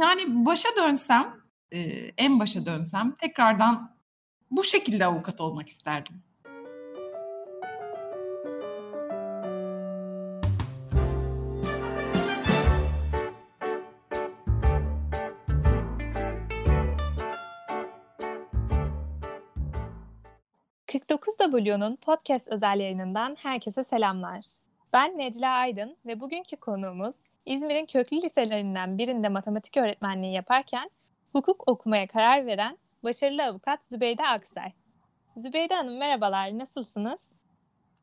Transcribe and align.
Yani 0.00 0.46
başa 0.46 0.68
dönsem, 0.76 1.34
eee, 1.72 2.12
en 2.16 2.40
başa 2.40 2.66
dönsem 2.66 3.12
tekrardan 3.12 3.96
bu 4.50 4.64
şekilde 4.64 5.06
avukat 5.06 5.40
olmak 5.40 5.68
isterdim. 5.68 6.22
49W'nun 20.86 21.96
podcast 21.96 22.48
özel 22.48 22.80
yayınından 22.80 23.36
herkese 23.42 23.84
selamlar. 23.84 24.44
Ben 24.92 25.18
Necla 25.18 25.50
Aydın 25.50 25.96
ve 26.06 26.20
bugünkü 26.20 26.56
konuğumuz 26.56 27.14
İzmir'in 27.46 27.86
köklü 27.86 28.22
liselerinden 28.22 28.98
birinde 28.98 29.28
matematik 29.28 29.76
öğretmenliği 29.76 30.34
yaparken 30.34 30.90
hukuk 31.32 31.68
okumaya 31.68 32.06
karar 32.06 32.46
veren 32.46 32.78
başarılı 33.04 33.44
avukat 33.44 33.84
Zübeyde 33.84 34.22
Aksay. 34.22 34.72
Zübeyde 35.36 35.74
Hanım 35.74 35.98
merhabalar, 35.98 36.58
nasılsınız? 36.58 37.20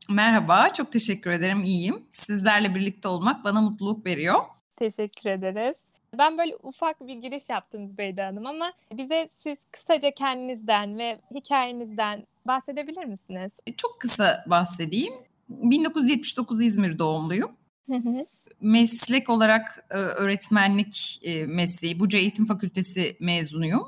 Merhaba, 0.09 0.69
çok 0.69 0.91
teşekkür 0.91 1.31
ederim, 1.31 1.63
iyiyim. 1.63 2.05
Sizlerle 2.11 2.75
birlikte 2.75 3.07
olmak 3.07 3.43
bana 3.43 3.61
mutluluk 3.61 4.05
veriyor. 4.05 4.41
Teşekkür 4.75 5.29
ederiz. 5.29 5.75
Ben 6.17 6.37
böyle 6.37 6.55
ufak 6.63 7.07
bir 7.07 7.15
giriş 7.15 7.49
yaptım 7.49 7.87
Zübeyde 7.87 8.23
Hanım 8.23 8.45
ama 8.45 8.73
bize 8.93 9.29
siz 9.39 9.57
kısaca 9.71 10.11
kendinizden 10.11 10.97
ve 10.97 11.19
hikayenizden 11.35 12.27
bahsedebilir 12.47 13.05
misiniz? 13.05 13.51
E, 13.67 13.73
çok 13.73 14.01
kısa 14.01 14.43
bahsedeyim. 14.47 15.13
1979 15.49 16.61
İzmir 16.61 16.99
doğumluyum. 16.99 17.51
Hı 17.89 17.95
hı. 17.95 18.25
Meslek 18.63 19.29
olarak 19.29 19.85
e, 19.89 19.93
öğretmenlik 19.93 21.19
e, 21.23 21.45
mesleği, 21.45 21.99
Buca 21.99 22.19
Eğitim 22.19 22.45
Fakültesi 22.45 23.17
mezunuyum 23.19 23.83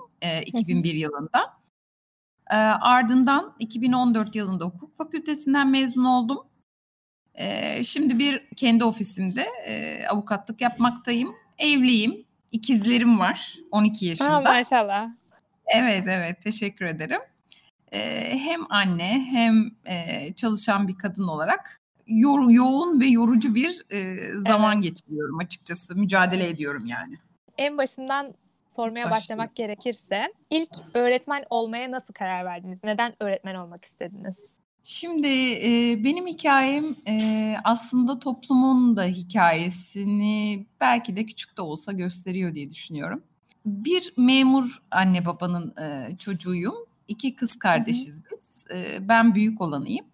2001 0.46 0.94
yılında. 0.94 1.54
Ardından 2.82 3.56
2014 3.60 4.36
yılında 4.36 4.66
hukuk 4.66 4.98
fakültesinden 4.98 5.68
mezun 5.68 6.06
oldum. 6.06 6.38
Şimdi 7.84 8.20
bir 8.20 8.48
kendi 8.56 8.84
ofisimde 8.84 9.48
avukatlık 10.10 10.62
yapmaktayım. 10.62 11.36
Evliyim. 11.58 12.26
İkizlerim 12.52 13.20
var 13.20 13.56
12 13.72 14.06
yaşında. 14.06 14.34
Ha, 14.34 14.42
maşallah. 14.42 15.10
Evet 15.66 16.04
evet 16.08 16.42
teşekkür 16.44 16.86
ederim 16.86 17.22
hem 18.38 18.72
anne 18.72 19.28
hem 19.32 19.72
çalışan 20.36 20.88
bir 20.88 20.98
kadın 20.98 21.28
olarak 21.28 21.82
yor, 22.08 22.50
yoğun 22.50 23.00
ve 23.00 23.08
yorucu 23.08 23.56
bir 23.56 23.86
zaman 24.48 24.74
evet. 24.74 24.84
geçiriyorum 24.84 25.40
açıkçası. 25.40 25.96
Mücadele 25.96 26.50
ediyorum 26.50 26.86
yani. 26.86 27.18
En 27.58 27.78
başından 27.78 28.34
sormaya 28.68 28.92
Başlayalım. 28.92 29.12
başlamak 29.12 29.56
gerekirse 29.56 30.34
ilk 30.50 30.70
öğretmen 30.94 31.44
olmaya 31.50 31.92
nasıl 31.92 32.14
karar 32.14 32.46
verdiniz? 32.46 32.80
Neden 32.84 33.14
öğretmen 33.20 33.56
olmak 33.56 33.86
istediniz? 33.86 34.36
Şimdi 34.84 35.28
e, 35.54 36.04
benim 36.04 36.28
hikayem 36.28 36.86
e, 37.08 37.56
aslında 37.64 38.20
toplumun 38.20 38.98
da 38.98 39.04
hikayesini 39.04 40.66
belki 40.82 41.16
de 41.16 41.26
küçük 41.26 41.58
de 41.58 41.62
olsa 41.62 41.92
gösteriyor 41.92 42.56
diye 42.56 42.72
düşünüyorum. 42.72 43.24
Bir 43.66 44.14
memur 44.18 44.84
anne 44.92 45.26
babanın 45.26 45.74
e, 45.78 46.18
çocuğuyum 46.18 46.76
İki 47.08 47.36
kız 47.36 47.60
kardeşiz 47.60 48.22
biz. 48.32 48.66
Ee, 48.74 49.08
ben 49.08 49.36
büyük 49.36 49.62
olanıyım. 49.62 50.06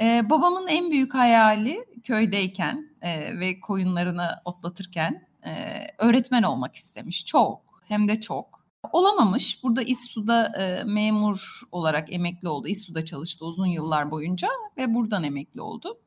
Ee, 0.00 0.30
babamın 0.30 0.66
en 0.66 0.90
büyük 0.90 1.14
hayali 1.14 1.84
köydeyken 2.04 2.90
e, 3.02 3.38
ve 3.40 3.60
koyunlarını 3.60 4.28
otlatırken 4.44 5.28
e, 5.46 5.50
öğretmen 5.98 6.42
olmak 6.42 6.74
istemiş. 6.74 7.26
Çok 7.26 7.82
hem 7.88 8.08
de 8.08 8.20
çok. 8.20 8.66
Olamamış. 8.92 9.62
Burada 9.62 9.82
İSSU'da 9.82 10.52
e, 10.58 10.84
memur 10.84 11.60
olarak 11.72 12.12
emekli 12.12 12.48
oldu. 12.48 12.68
İSSU'da 12.68 13.04
çalıştı 13.04 13.44
uzun 13.44 13.66
yıllar 13.66 14.10
boyunca 14.10 14.48
ve 14.76 14.94
buradan 14.94 15.24
emekli 15.24 15.60
oldu. 15.60 15.98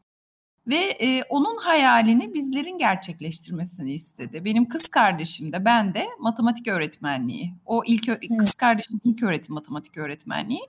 Ve 0.68 0.76
e, 0.76 1.24
onun 1.30 1.58
hayalini 1.58 2.34
bizlerin 2.34 2.78
gerçekleştirmesini 2.78 3.94
istedi. 3.94 4.46
Benim 4.46 4.70
kız 4.70 4.88
kardeşim 4.88 5.54
de 5.54 5.66
ben 5.66 5.94
de 5.94 6.08
matematik 6.20 6.68
öğretmenliği. 6.68 7.54
O 7.66 7.84
ilk 7.86 8.22
kız 8.40 8.54
kardeşim 8.54 9.02
ilk 9.04 9.24
öğretim 9.24 9.54
matematik 9.54 9.98
öğretmenliği. 9.98 10.62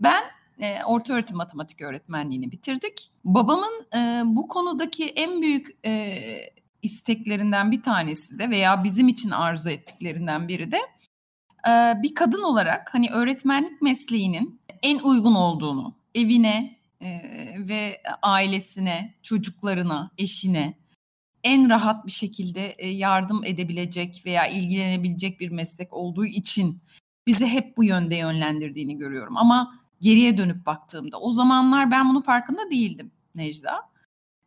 Ben 0.00 0.24
e, 0.58 0.84
orta 0.84 1.14
öğretim 1.14 1.36
matematik 1.36 1.80
öğretmenliğini 1.80 2.52
bitirdik. 2.52 3.10
Babamın 3.24 3.86
e, 3.96 4.22
bu 4.24 4.48
konudaki 4.48 5.04
en 5.08 5.42
büyük 5.42 5.86
e, 5.86 6.16
isteklerinden 6.82 7.72
bir 7.72 7.80
tanesi 7.80 8.38
de 8.38 8.50
veya 8.50 8.84
bizim 8.84 9.08
için 9.08 9.30
arzu 9.30 9.68
ettiklerinden 9.68 10.48
biri 10.48 10.72
de 10.72 10.78
e, 11.68 12.02
bir 12.02 12.14
kadın 12.14 12.42
olarak 12.42 12.94
hani 12.94 13.10
öğretmenlik 13.10 13.82
mesleğinin 13.82 14.60
en 14.82 14.98
uygun 14.98 15.34
olduğunu, 15.34 15.96
evine, 16.14 16.76
ve 17.58 18.00
ailesine, 18.22 19.14
çocuklarına, 19.22 20.10
eşine 20.18 20.74
en 21.44 21.70
rahat 21.70 22.06
bir 22.06 22.12
şekilde 22.12 22.76
yardım 22.82 23.44
edebilecek 23.44 24.22
veya 24.26 24.46
ilgilenebilecek 24.46 25.40
bir 25.40 25.50
meslek 25.50 25.92
olduğu 25.92 26.26
için 26.26 26.82
bizi 27.26 27.46
hep 27.46 27.76
bu 27.76 27.84
yönde 27.84 28.16
yönlendirdiğini 28.16 28.98
görüyorum. 28.98 29.36
Ama 29.36 29.85
geriye 30.00 30.38
dönüp 30.38 30.66
baktığımda 30.66 31.20
o 31.20 31.30
zamanlar 31.30 31.90
ben 31.90 32.08
bunun 32.08 32.20
farkında 32.20 32.70
değildim 32.70 33.10
Necda. 33.34 33.80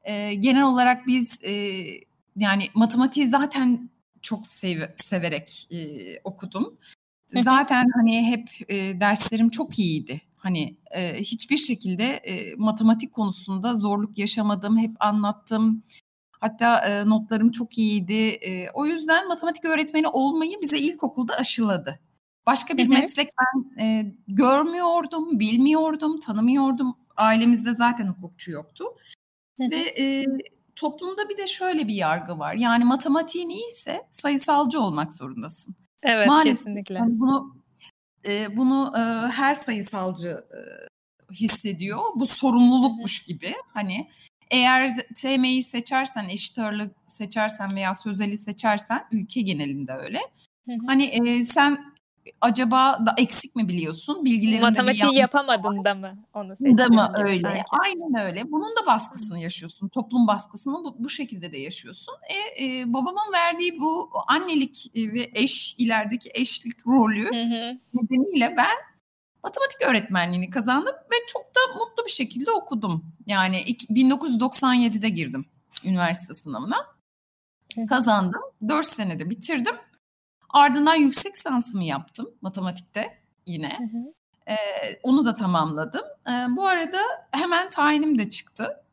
E, 0.04 0.36
genel 0.36 0.64
olarak 0.64 1.08
biz 1.08 1.44
e, 1.44 1.84
yani 2.36 2.68
matematiği 2.74 3.28
zaten 3.28 3.90
çok 4.22 4.48
sev 4.48 4.82
severek 4.96 5.68
e, 5.72 5.78
okudum. 6.24 6.78
Zaten 7.44 7.86
hani 7.96 8.26
hep 8.26 8.50
e, 8.70 9.00
derslerim 9.00 9.50
çok 9.50 9.80
iyiydi. 9.80 10.22
Hani 10.36 10.78
e, 10.92 11.20
hiçbir 11.20 11.58
şekilde 11.58 12.06
e, 12.06 12.56
matematik 12.56 13.14
konusunda 13.14 13.76
zorluk 13.76 14.18
yaşamadım. 14.18 14.78
Hep 14.78 14.92
anlattım. 15.00 15.84
Hatta 16.40 16.80
e, 16.80 17.10
notlarım 17.10 17.52
çok 17.52 17.78
iyiydi. 17.78 18.14
E, 18.14 18.70
o 18.74 18.86
yüzden 18.86 19.28
matematik 19.28 19.66
öğretmeni 19.66 20.08
olmayı 20.08 20.62
bize 20.62 20.78
ilkokulda 20.78 21.36
aşıladı. 21.36 22.00
Başka 22.50 22.78
bir 22.78 22.88
meslek 22.88 23.30
ben 23.40 23.84
e, 23.84 24.16
görmüyordum, 24.28 25.40
bilmiyordum, 25.40 26.20
tanımıyordum. 26.20 26.96
Ailemizde 27.18 27.74
zaten 27.74 28.08
hukukçu 28.08 28.52
yoktu. 28.52 28.86
Ve 29.60 29.76
e, 29.76 30.26
toplumda 30.76 31.30
bir 31.30 31.38
de 31.38 31.48
şöyle 31.48 31.88
bir 31.88 31.94
yargı 31.94 32.40
var. 32.40 32.56
Yani 32.56 32.84
matematiğin 32.84 33.50
iyiyse 33.50 34.02
sayısalcı 34.12 34.82
olmak 34.82 35.14
zorundasın. 35.14 35.76
Evet 36.04 36.28
Maalesef, 36.28 36.58
kesinlikle. 36.58 36.96
Yani 36.96 37.20
bunu 37.20 37.56
e, 38.26 38.58
bunu 38.58 38.94
e, 38.98 39.02
her 39.32 39.56
sayısalcı 39.56 40.30
e, 40.30 40.60
hissediyor. 41.34 42.00
Bu 42.16 42.26
sorumlulukmuş 42.26 43.24
gibi. 43.24 43.54
Hani 43.74 44.10
eğer 44.52 44.96
TM'yi 45.16 45.64
seçersen, 45.64 46.30
eşit 46.30 46.60
ağırlık 46.60 46.96
seçersen 47.06 47.70
veya 47.76 47.96
sözeli 47.96 48.38
seçersen 48.38 49.08
ülke 49.12 49.42
genelinde 49.42 49.94
öyle. 49.94 50.20
Hani 50.88 51.04
e, 51.04 51.44
sen 51.44 51.90
acaba 52.42 53.06
da 53.06 53.14
eksik 53.18 53.56
mi 53.56 53.68
biliyorsun? 53.68 54.26
Bilgilerinde 54.26 54.62
Matematiği 54.62 55.16
yapamadın 55.16 55.86
da 55.86 55.96
mı 55.96 56.18
onu? 56.34 56.78
Da 56.78 56.88
mı 56.88 57.14
öyle? 57.18 57.42
Sanki. 57.42 57.64
Aynen 57.84 58.26
öyle. 58.26 58.52
Bunun 58.52 58.76
da 58.76 58.86
baskısını 58.86 59.40
yaşıyorsun. 59.40 59.88
Toplum 59.88 60.28
baskısını 60.28 60.74
bu, 60.74 60.96
bu 61.00 61.10
şekilde 61.10 61.52
de 61.52 61.58
yaşıyorsun. 61.58 62.14
E, 62.30 62.66
e, 62.66 62.94
babamın 62.94 63.34
verdiği 63.34 63.80
bu 63.80 64.10
annelik 64.28 64.92
ve 64.96 65.32
eş 65.34 65.76
ilerideki 65.78 66.30
eşlik 66.34 66.88
rolü 66.88 67.26
hı 67.26 67.56
hı. 67.56 67.78
nedeniyle 67.94 68.54
ben 68.58 68.78
matematik 69.44 69.82
öğretmenliğini 69.88 70.50
kazandım 70.50 70.94
ve 71.12 71.16
çok 71.28 71.42
da 71.42 71.80
mutlu 71.80 72.06
bir 72.06 72.12
şekilde 72.12 72.52
okudum. 72.52 73.06
Yani 73.26 73.58
1997'de 73.90 75.10
girdim 75.10 75.46
üniversite 75.86 76.34
sınavına. 76.34 76.86
Kazandım. 77.90 78.42
4 78.70 78.86
senede 78.88 79.30
bitirdim. 79.30 79.76
Ardından 80.50 80.96
yüksek 80.96 81.36
lisansımı 81.36 81.84
yaptım 81.84 82.30
matematikte 82.42 83.22
yine. 83.46 83.78
Hı 83.80 83.98
hı. 83.98 84.14
Ee, 84.48 84.56
onu 85.04 85.26
da 85.26 85.34
tamamladım. 85.34 86.06
Ee, 86.30 86.32
bu 86.50 86.68
arada 86.68 87.00
hemen 87.32 87.70
tayinim 87.70 88.20
de 88.20 88.30
çıktı 88.30 88.84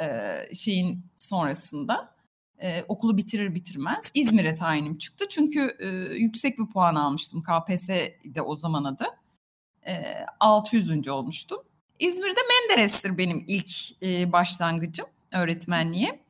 e, 0.00 0.54
şeyin 0.54 1.06
sonrasında. 1.16 2.14
Ee, 2.62 2.84
okulu 2.88 3.16
bitirir 3.16 3.54
bitirmez 3.54 4.10
İzmir'e 4.14 4.54
tayinim 4.54 4.98
çıktı. 4.98 5.24
Çünkü 5.28 5.76
e, 5.78 5.86
yüksek 6.14 6.58
bir 6.58 6.66
puan 6.66 6.94
almıştım 6.94 7.42
KPSS'de 7.42 8.42
o 8.42 8.56
zaman 8.56 8.84
adı. 8.84 9.04
E, 9.86 10.02
600. 10.40 11.08
olmuştum. 11.08 11.58
İzmir'de 11.98 12.40
Menderes'tir 12.48 13.18
benim 13.18 13.44
ilk 13.46 14.02
e, 14.02 14.32
başlangıcım 14.32 15.06
öğretmenliğe. 15.32 16.24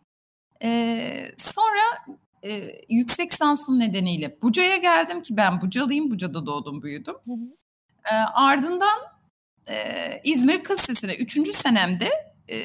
E, 0.63 1.31
sonra 1.39 2.14
e, 2.45 2.81
yüksek 2.89 3.33
sansım 3.33 3.79
nedeniyle 3.79 4.39
Buca'ya 4.43 4.77
geldim 4.77 5.23
ki 5.23 5.37
ben 5.37 5.61
Bucalıyım. 5.61 6.11
Buca'da 6.11 6.47
doğdum 6.47 6.83
büyüdüm. 6.83 7.15
Hı 7.27 7.33
hı. 7.33 7.57
E, 8.05 8.15
ardından 8.35 8.99
e, 9.69 9.75
İzmir 10.25 10.65
Kız 10.65 10.81
Lisesi'ne 10.81 11.15
3. 11.15 11.57
senemde 11.57 12.11
e, 12.49 12.59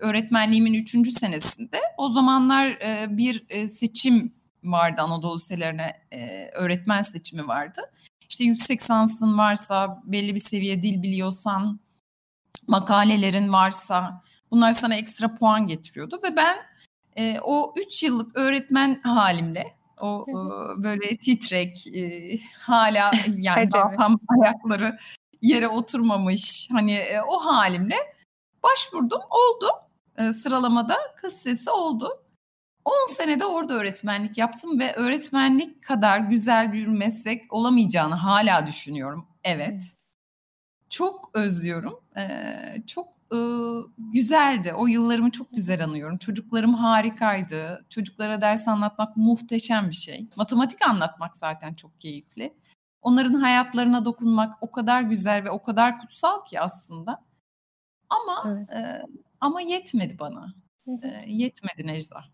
öğretmenliğimin 0.00 0.74
3. 0.74 1.18
senesinde 1.18 1.80
o 1.96 2.08
zamanlar 2.08 2.66
e, 2.66 3.06
bir 3.10 3.44
e, 3.48 3.68
seçim 3.68 4.32
vardı 4.64 5.00
Anadolu 5.02 5.36
liselerine 5.36 6.00
e, 6.12 6.48
öğretmen 6.54 7.02
seçimi 7.02 7.48
vardı. 7.48 7.80
İşte 8.28 8.44
yüksek 8.44 8.82
sansın 8.82 9.38
varsa, 9.38 10.02
belli 10.04 10.34
bir 10.34 10.40
seviye 10.40 10.82
dil 10.82 11.02
biliyorsan, 11.02 11.80
makalelerin 12.66 13.52
varsa 13.52 14.22
bunlar 14.50 14.72
sana 14.72 14.94
ekstra 14.94 15.34
puan 15.34 15.66
getiriyordu 15.66 16.20
ve 16.22 16.36
ben 16.36 16.56
e, 17.16 17.40
o 17.40 17.74
3 17.76 18.02
yıllık 18.02 18.36
öğretmen 18.38 19.00
halimle 19.02 19.74
o 20.00 20.26
e, 20.28 20.34
böyle 20.82 21.16
titrek 21.16 21.86
e, 21.86 22.38
hala 22.58 23.10
yani 23.36 23.72
daha 23.72 23.96
tam 23.96 24.20
ayakları 24.28 24.98
yere 25.42 25.68
oturmamış 25.68 26.68
hani 26.72 26.92
e, 26.92 27.20
o 27.20 27.38
halimle 27.38 27.96
başvurdum 28.62 29.20
oldu 29.30 29.66
e, 30.18 30.32
sıralamada 30.32 30.96
kız 31.16 31.32
sesi 31.32 31.70
oldu. 31.70 32.20
10 32.84 33.12
senede 33.12 33.44
orada 33.44 33.74
öğretmenlik 33.74 34.38
yaptım 34.38 34.78
ve 34.78 34.94
öğretmenlik 34.94 35.84
kadar 35.84 36.18
güzel 36.18 36.72
bir 36.72 36.86
meslek 36.86 37.52
olamayacağını 37.52 38.14
hala 38.14 38.66
düşünüyorum. 38.66 39.26
Evet. 39.44 39.84
Çok 40.90 41.30
özlüyorum. 41.34 42.00
Ee, 42.16 42.82
çok 42.86 43.13
e, 43.32 43.38
güzeldi. 43.98 44.72
O 44.74 44.86
yıllarımı 44.86 45.30
çok 45.30 45.52
güzel 45.52 45.84
anıyorum. 45.84 46.18
Çocuklarım 46.18 46.74
harikaydı. 46.74 47.84
Çocuklara 47.90 48.40
ders 48.40 48.68
anlatmak 48.68 49.16
muhteşem 49.16 49.88
bir 49.88 49.94
şey. 49.94 50.28
Matematik 50.36 50.88
anlatmak 50.88 51.36
zaten 51.36 51.74
çok 51.74 52.00
keyifli. 52.00 52.54
Onların 53.02 53.34
hayatlarına 53.34 54.04
dokunmak 54.04 54.54
o 54.60 54.70
kadar 54.70 55.02
güzel 55.02 55.44
ve 55.44 55.50
o 55.50 55.62
kadar 55.62 56.00
kutsal 56.00 56.44
ki 56.44 56.60
aslında. 56.60 57.24
Ama 58.10 58.56
evet. 58.56 58.70
e, 58.70 59.02
ama 59.40 59.60
yetmedi 59.60 60.18
bana. 60.18 60.54
E, 60.86 61.24
yetmedi 61.26 61.86
Necla. 61.86 62.24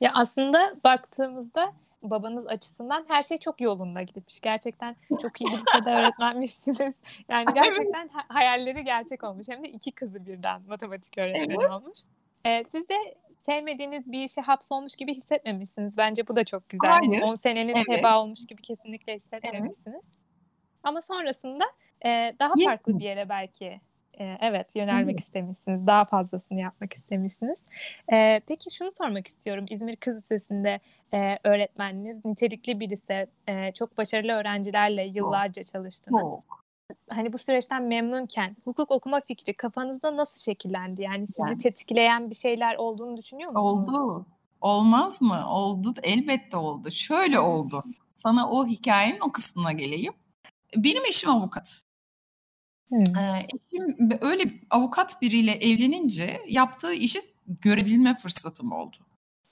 Ya 0.00 0.12
aslında 0.14 0.76
baktığımızda 0.84 1.72
babanız 2.10 2.46
açısından 2.46 3.04
her 3.08 3.22
şey 3.22 3.38
çok 3.38 3.60
yolunda 3.60 4.02
gitmiş. 4.02 4.40
Gerçekten 4.40 4.96
çok 5.22 5.40
iyi 5.40 5.46
bir 5.46 5.58
lisede 5.58 5.90
öğretmenmişsiniz. 5.90 6.94
Yani 7.28 7.46
gerçekten 7.54 8.08
hayalleri 8.28 8.84
gerçek 8.84 9.24
olmuş. 9.24 9.48
Hem 9.48 9.64
de 9.64 9.68
iki 9.68 9.92
kızı 9.92 10.26
birden 10.26 10.62
matematik 10.68 11.18
öğretmeni 11.18 11.56
evet. 11.60 11.70
olmuş. 11.70 11.98
Ee, 12.46 12.64
siz 12.70 12.88
de 12.88 12.94
sevmediğiniz 13.46 14.12
bir 14.12 14.24
işe 14.24 14.40
hapsolmuş 14.40 14.96
gibi 14.96 15.14
hissetmemişsiniz. 15.14 15.96
Bence 15.96 16.28
bu 16.28 16.36
da 16.36 16.44
çok 16.44 16.68
güzel. 16.68 16.90
Hayır. 16.90 17.12
Yani 17.12 17.24
10 17.24 17.34
seneniz 17.34 17.74
evet. 17.76 17.98
heba 17.98 18.22
olmuş 18.22 18.46
gibi 18.46 18.62
kesinlikle 18.62 19.16
hissetmemişsiniz. 19.16 20.00
Evet. 20.04 20.18
Ama 20.82 21.00
sonrasında 21.00 21.64
e, 22.04 22.36
daha 22.38 22.52
farklı 22.64 22.98
bir 22.98 23.04
yere 23.04 23.28
belki 23.28 23.80
evet 24.18 24.76
yönelmek 24.76 25.20
istemişsiniz. 25.20 25.86
Daha 25.86 26.04
fazlasını 26.04 26.60
yapmak 26.60 26.94
istemişsiniz. 26.94 27.58
E, 28.12 28.40
peki 28.46 28.74
şunu 28.74 28.90
sormak 28.98 29.26
istiyorum. 29.26 29.66
İzmir 29.70 29.96
Kız 29.96 30.16
Lisesi'nde 30.16 30.80
e, 31.14 31.38
öğretmeniniz 31.44 32.24
nitelikli 32.24 32.80
bir 32.80 32.90
lise. 32.90 33.26
E, 33.46 33.72
çok 33.72 33.98
başarılı 33.98 34.32
öğrencilerle 34.32 35.02
yıllarca 35.02 35.62
çalıştınız. 35.64 36.20
Çok. 36.20 36.66
Hani 37.10 37.32
bu 37.32 37.38
süreçten 37.38 37.82
memnunken 37.82 38.56
hukuk 38.64 38.90
okuma 38.90 39.20
fikri 39.20 39.54
kafanızda 39.54 40.16
nasıl 40.16 40.40
şekillendi? 40.40 41.02
Yani 41.02 41.26
sizi 41.26 41.40
yani. 41.40 41.58
tetikleyen 41.58 42.30
bir 42.30 42.34
şeyler 42.34 42.76
olduğunu 42.76 43.16
düşünüyor 43.16 43.50
musunuz? 43.50 43.66
Oldu. 43.66 44.26
Olmaz 44.60 45.22
mı? 45.22 45.50
Oldu. 45.50 45.92
Elbette 46.02 46.56
oldu. 46.56 46.90
Şöyle 46.90 47.38
oldu. 47.38 47.84
Sana 48.22 48.50
o 48.50 48.66
hikayenin 48.66 49.20
o 49.20 49.32
kısmına 49.32 49.72
geleyim. 49.72 50.12
Benim 50.76 51.04
eşim 51.04 51.30
avukat. 51.30 51.80
Hımm. 52.90 53.02
eşim 53.54 53.96
öyle 54.20 54.44
avukat 54.70 55.22
biriyle 55.22 55.52
evlenince 55.52 56.40
yaptığı 56.48 56.92
işi 56.94 57.20
görebilme 57.62 58.14
fırsatım 58.14 58.72
oldu. 58.72 58.96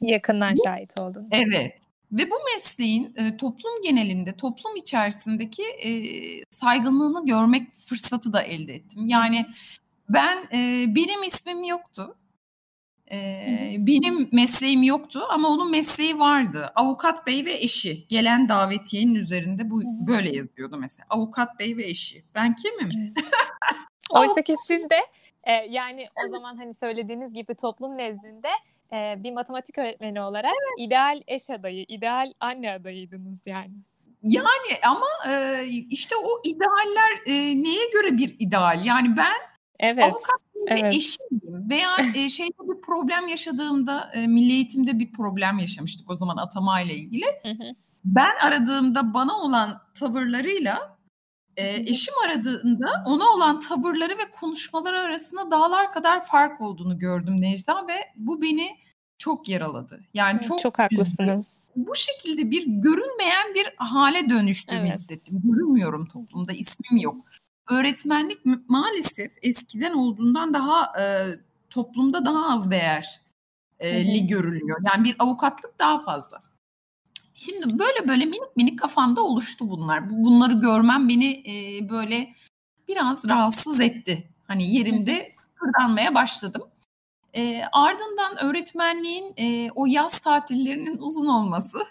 Yakından 0.01 0.55
şahit 0.65 1.01
oldun. 1.01 1.29
Evet 1.31 1.79
ve 2.13 2.31
bu 2.31 2.35
mesleğin, 2.55 3.15
eee, 3.19 3.37
toplum 3.37 3.83
genelinde, 3.83 4.37
toplum 4.37 4.77
içerisindeki, 4.77 5.63
eee, 5.85 6.43
saygınlığını 6.51 7.27
görmek 7.27 7.75
fırsatı 7.75 8.33
da 8.33 8.43
elde 8.43 8.75
ettim. 8.75 9.07
Yani 9.09 9.47
ben, 10.09 10.49
eee, 10.53 10.95
benim 10.97 11.23
ismim 11.23 11.63
yoktu. 11.65 12.17
Benim 13.79 14.29
mesleğim 14.33 14.83
yoktu 14.83 15.23
ama 15.31 15.49
onun 15.49 15.71
mesleği 15.71 16.19
vardı. 16.19 16.73
Avukat 16.75 17.27
bey 17.27 17.45
ve 17.45 17.53
eşi. 17.53 18.09
Gelen 18.09 18.49
davetiyenin 18.49 19.15
üzerinde 19.15 19.71
bu 19.71 19.83
böyle 19.85 20.37
yazıyordu 20.37 20.77
mesela. 20.77 21.07
Avukat 21.11 21.59
bey 21.59 21.77
ve 21.77 21.85
eşi. 21.85 22.25
Ben 22.35 22.55
kimim? 22.55 22.91
Evet. 23.17 23.27
Oysa 24.11 24.43
ki 24.43 24.55
siz 24.67 24.91
de 24.91 25.01
e, 25.45 25.53
yani 25.53 26.07
o 26.27 26.31
zaman 26.31 26.57
hani 26.57 26.75
söylediğiniz 26.75 27.33
gibi 27.33 27.55
toplum 27.55 27.99
nezdinde 27.99 28.49
e, 28.93 29.15
bir 29.23 29.33
matematik 29.33 29.79
öğretmeni 29.79 30.21
olarak 30.21 30.53
evet. 30.53 30.87
ideal 30.87 31.21
eş 31.27 31.51
adayı, 31.51 31.85
ideal 31.89 32.33
anne 32.41 32.73
adayıydınız 32.73 33.39
yani. 33.47 33.75
Yani 34.23 34.79
ama 34.87 35.07
e, 35.29 35.65
işte 35.91 36.17
o 36.17 36.41
idealler 36.45 37.13
e, 37.27 37.33
neye 37.63 37.91
göre 37.93 38.19
bir 38.19 38.37
ideal? 38.39 38.85
Yani 38.85 39.17
ben 39.17 39.37
evet. 39.81 40.05
avukat 40.05 40.41
evet. 40.69 40.83
ve 40.83 40.89
eşiyim 40.89 41.41
veya 41.71 41.97
e, 42.15 42.29
şeyde 42.29 42.59
bir 42.59 42.81
problem 42.81 43.29
yaşadığımda 43.29 44.11
e, 44.15 44.27
milli 44.27 44.53
eğitimde 44.53 44.99
bir 44.99 45.13
problem 45.13 45.59
yaşamıştık 45.59 46.11
o 46.11 46.17
zaman 46.17 46.37
atama 46.37 46.81
ile 46.81 46.95
ilgili. 46.95 47.27
Ben 48.05 48.37
aradığımda 48.43 49.15
bana 49.15 49.37
olan 49.37 49.81
tavırlarıyla 49.95 50.97
e, 51.57 51.77
eşim 51.77 52.15
aradığında 52.27 53.05
ona 53.07 53.25
olan 53.25 53.61
tavırları 53.61 54.13
ve 54.13 54.31
konuşmaları 54.41 55.01
arasında 55.01 55.51
dağlar 55.51 55.93
kadar 55.93 56.27
fark 56.27 56.61
olduğunu 56.61 56.99
gördüm 56.99 57.41
Necda 57.41 57.87
ve 57.89 57.95
bu 58.17 58.43
beni 58.43 58.71
çok 59.19 59.49
yaraladı. 59.49 60.01
Yani 60.15 60.41
çok 60.41 60.61
çok 60.61 60.79
haklısınız. 60.79 61.47
Bu 61.77 61.95
şekilde 61.95 62.51
bir 62.51 62.67
görünmeyen 62.67 63.55
bir 63.55 63.75
hale 63.77 64.31
dönüştüğümü 64.31 64.81
evet. 64.81 64.95
hissettim. 64.95 65.41
Görünmüyorum 65.45 66.07
toplumda, 66.07 66.53
ismim 66.53 67.01
yok 67.01 67.17
öğretmenlik 67.71 68.41
maalesef 68.69 69.33
eskiden 69.43 69.93
olduğundan 69.93 70.55
daha 70.55 71.01
e, 71.01 71.05
toplumda 71.71 72.25
daha 72.25 72.53
az 72.53 72.71
değer 72.71 73.21
e, 73.79 74.05
li 74.15 74.27
görülüyor. 74.27 74.79
Yani 74.87 75.05
bir 75.05 75.17
avukatlık 75.19 75.79
daha 75.79 75.99
fazla. 75.99 76.41
Şimdi 77.35 77.79
böyle 77.79 78.09
böyle 78.09 78.25
minik 78.25 78.57
minik 78.57 78.79
kafamda 78.79 79.23
oluştu 79.23 79.71
bunlar. 79.71 80.11
Bunları 80.11 80.53
görmem 80.53 81.09
beni 81.09 81.33
e, 81.33 81.89
böyle 81.91 82.35
biraz 82.89 83.29
rahatsız 83.29 83.81
etti. 83.81 84.29
Hani 84.47 84.75
yerimde 84.75 85.35
kırdanmaya 85.55 86.15
başladım. 86.15 86.63
E, 87.35 87.63
ardından 87.73 88.45
öğretmenliğin 88.45 89.35
e, 89.37 89.71
o 89.71 89.87
yaz 89.87 90.19
tatillerinin 90.19 90.99
uzun 90.99 91.27
olması. 91.27 91.79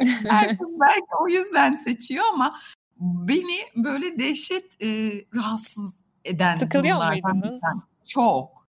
Herkes 0.28 0.68
belki 0.80 1.14
o 1.20 1.28
yüzden 1.28 1.74
seçiyor 1.74 2.24
ama 2.32 2.60
beni 3.00 3.58
böyle 3.76 4.18
dehşet, 4.18 4.80
eee, 4.80 5.24
rahatsız 5.34 5.94
eden 6.24 6.56
Sıkılıyor 6.56 7.08
muydunuz? 7.08 7.60
Çok. 8.08 8.60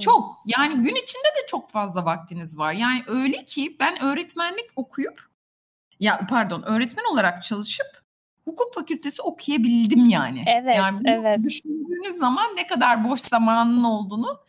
Çok. 0.00 0.42
Yani 0.46 0.74
gün 0.74 0.94
içinde 0.94 1.28
de 1.42 1.46
çok 1.48 1.70
fazla 1.70 2.04
vaktiniz 2.04 2.58
var. 2.58 2.72
Yani 2.72 3.02
öyle 3.06 3.44
ki 3.44 3.76
ben 3.80 4.02
öğretmenlik 4.02 4.66
okuyup 4.76 5.28
ya 6.00 6.20
pardon 6.30 6.62
öğretmen 6.62 7.04
olarak 7.12 7.42
çalışıp 7.42 7.86
hukuk 8.44 8.74
fakültesi 8.74 9.22
okuyabildim 9.22 10.06
yani. 10.06 10.44
Evet, 10.46 10.76
Yani 10.76 10.98
evet. 11.04 11.42
düşündüğünüz 11.44 12.16
zaman 12.16 12.56
ne 12.56 12.66
kadar 12.66 13.08
boş 13.10 13.20
zamanın 13.20 13.84
olduğunu 13.84 14.40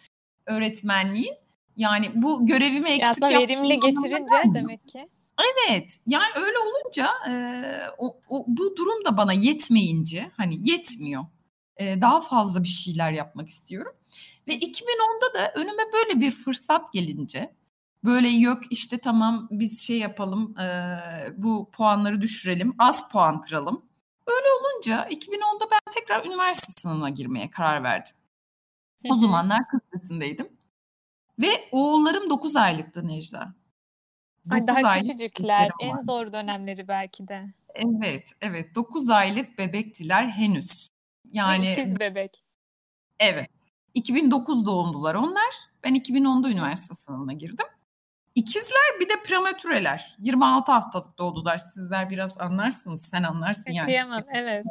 öğretmenliğin 0.45 1.35
yani 1.75 2.11
bu 2.15 2.45
görevimi 2.45 2.89
eksik 2.89 3.05
aslında 3.05 3.39
verimli 3.39 3.79
geçirince 3.79 4.53
demek 4.53 4.87
ki. 4.87 5.09
Evet, 5.39 5.99
yani 6.07 6.25
öyle 6.35 6.57
olunca, 6.59 7.09
eee, 7.27 7.81
o 7.97 8.19
o 8.29 8.45
bu 8.47 8.75
durum 8.77 9.05
da 9.05 9.17
bana 9.17 9.33
yetmeyince, 9.33 10.31
hani 10.37 10.69
yetmiyor. 10.69 11.25
Eee, 11.79 12.01
daha 12.01 12.21
fazla 12.21 12.63
bir 12.63 12.67
şeyler 12.67 13.11
yapmak 13.11 13.47
istiyorum 13.49 13.93
ve 14.47 14.53
2010'da 14.55 15.33
da 15.39 15.51
önüme 15.55 15.83
böyle 15.93 16.21
bir 16.21 16.31
fırsat 16.31 16.93
gelince, 16.93 17.55
böyle 18.03 18.27
yok 18.29 18.59
işte 18.71 18.97
tamam 18.97 19.47
biz 19.51 19.81
şey 19.81 19.97
yapalım, 19.99 20.55
eee, 20.59 21.33
bu 21.37 21.69
puanları 21.73 22.21
düşürelim, 22.21 22.75
az 22.79 23.09
puan 23.09 23.41
kıralım. 23.41 23.85
Öyle 24.27 24.47
olunca 24.61 25.05
2010'da 25.09 25.65
ben 25.71 25.79
tekrar 25.93 26.25
üniversite 26.25 26.71
sınavına 26.81 27.09
girmeye 27.09 27.49
karar 27.49 27.83
verdim. 27.83 28.15
O 29.09 29.15
zamanlar 29.17 29.59
kız 29.71 29.81
lisesindeydim 29.95 30.49
ve 31.39 31.47
oğullarım 31.73 32.29
9 32.29 32.57
aylıktı 32.57 33.07
Necla. 33.07 33.55
Ay, 34.49 34.67
daha 34.67 34.99
küçücükler. 34.99 35.69
En 35.81 35.97
zor 35.97 36.33
dönemleri 36.33 36.87
belki 36.87 37.27
de. 37.27 37.53
Evet, 37.75 38.33
evet. 38.41 38.75
9 38.75 39.09
aylık 39.09 39.57
bebektiler 39.57 40.27
henüz. 40.27 40.87
Yani 41.31 41.71
ikiz 41.71 41.99
bebek. 41.99 42.43
Evet. 43.19 43.49
2009 43.93 44.65
doğumlular 44.65 45.15
onlar. 45.15 45.55
Ben 45.83 45.95
2010'da 45.95 46.49
üniversite 46.49 46.95
sınavına 46.95 47.33
girdim. 47.33 47.65
İkizler 48.35 48.99
bir 48.99 49.09
de 49.09 49.13
prematüreler. 49.27 50.15
26 50.19 50.71
haftalık 50.71 51.17
doğdular. 51.17 51.57
Sizler 51.57 52.09
biraz 52.09 52.41
anlarsınız. 52.41 53.01
Sen 53.01 53.23
anlarsın 53.23 53.71
yani. 53.71 53.85
Kıyamam, 53.85 54.23
evet. 54.33 54.65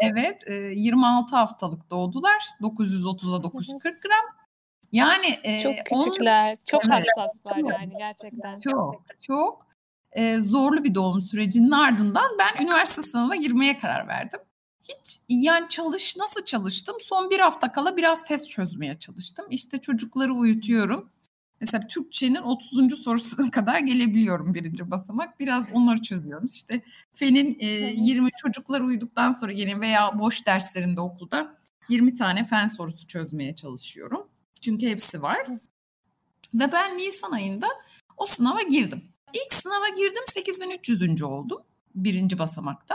Evet, 0.00 0.42
26 0.76 1.36
haftalık 1.36 1.90
doğdular. 1.90 2.44
930'a 2.60 3.42
940 3.42 4.02
gram. 4.02 4.35
Yani 4.92 5.40
çok 5.62 5.72
e, 5.72 5.84
küçükler, 5.84 6.48
onun, 6.48 6.58
çok 6.64 6.84
evet, 6.84 7.06
hassaslar 7.16 7.60
çok, 7.60 7.70
yani 7.70 7.92
gerçekten. 7.98 8.60
Çok, 8.60 9.02
çok 9.20 9.66
e, 10.12 10.36
zorlu 10.36 10.84
bir 10.84 10.94
doğum 10.94 11.22
sürecinin 11.22 11.70
ardından 11.70 12.30
ben 12.38 12.64
üniversite 12.64 13.02
sınavına 13.02 13.36
girmeye 13.36 13.78
karar 13.78 14.08
verdim. 14.08 14.40
Hiç 14.82 15.20
yani 15.28 15.68
çalış 15.68 16.16
nasıl 16.16 16.44
çalıştım? 16.44 16.96
Son 17.04 17.30
bir 17.30 17.40
hafta 17.40 17.72
kala 17.72 17.96
biraz 17.96 18.24
test 18.24 18.50
çözmeye 18.50 18.98
çalıştım. 18.98 19.46
İşte 19.50 19.80
çocukları 19.80 20.32
uyutuyorum. 20.34 21.10
Mesela 21.60 21.86
Türkçenin 21.86 22.42
30. 22.42 23.02
sorusuna 23.02 23.50
kadar 23.50 23.78
gelebiliyorum 23.78 24.54
birinci 24.54 24.90
basamak. 24.90 25.40
Biraz 25.40 25.72
onları 25.72 26.02
çözüyorum. 26.02 26.46
İşte 26.46 26.82
Fen'in 27.14 27.56
e, 27.60 27.66
20 27.66 28.30
çocuklar 28.42 28.80
uyuduktan 28.80 29.30
sonra 29.30 29.52
yine 29.52 29.80
veya 29.80 30.18
boş 30.18 30.46
derslerinde 30.46 31.00
okulda 31.00 31.56
20 31.88 32.14
tane 32.14 32.44
fen 32.44 32.66
sorusu 32.66 33.06
çözmeye 33.06 33.54
çalışıyorum. 33.54 34.25
Çünkü 34.60 34.88
hepsi 34.88 35.22
var. 35.22 35.46
Ve 36.54 36.72
ben 36.72 36.98
Nisan 36.98 37.32
ayında 37.32 37.68
o 38.16 38.26
sınava 38.26 38.62
girdim. 38.62 39.02
İlk 39.32 39.52
sınava 39.62 39.88
girdim 39.88 40.24
8300. 40.34 41.22
oldum 41.22 41.62
birinci 41.94 42.38
basamakta. 42.38 42.94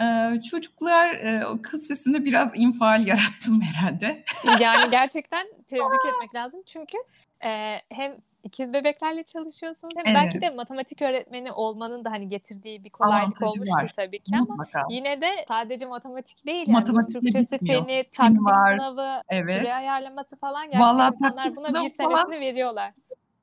Ee, 0.00 0.40
çocuklar 0.50 1.10
e, 1.10 1.44
kız 1.62 1.86
sesinde 1.86 2.24
biraz 2.24 2.50
infial 2.54 3.06
yarattım 3.06 3.60
herhalde. 3.62 4.24
yani 4.60 4.90
gerçekten 4.90 5.46
tebrik 5.66 6.14
etmek 6.14 6.34
lazım 6.34 6.62
çünkü 6.66 6.98
e, 7.44 7.80
hem 7.88 8.16
ikiz 8.44 8.72
bebeklerle 8.72 9.22
çalışıyorsunuz 9.22 9.94
hem 9.96 10.06
evet. 10.06 10.16
belki 10.22 10.40
de 10.40 10.50
matematik 10.56 11.02
öğretmeni 11.02 11.52
olmanın 11.52 12.04
da 12.04 12.10
hani 12.10 12.28
getirdiği 12.28 12.84
bir 12.84 12.90
kolaylık 12.90 13.22
Avantajı 13.22 13.50
olmuştur 13.50 13.82
var. 13.82 13.92
tabii 13.96 14.18
ki 14.18 14.36
Mutlaka. 14.36 14.80
ama 14.80 14.88
yine 14.90 15.20
de 15.20 15.30
sadece 15.48 15.86
matematik 15.86 16.46
değil 16.46 16.64
yani 16.68 16.72
Matematikle 16.78 17.20
Türkçesi, 17.20 17.52
bitmiyor. 17.52 17.86
feni, 17.86 18.04
taktik 18.04 18.46
var. 18.46 18.78
sınavı, 18.78 19.22
evet. 19.28 19.60
süre 19.60 19.74
ayarlaması 19.74 20.36
falan 20.36 20.64
gerçekten 20.64 20.88
Vallahi 20.88 21.14
insanlar 21.14 21.56
buna 21.56 21.68
bir 21.68 21.90
senesini 21.90 22.08
falan. 22.08 22.30
veriyorlar. 22.30 22.92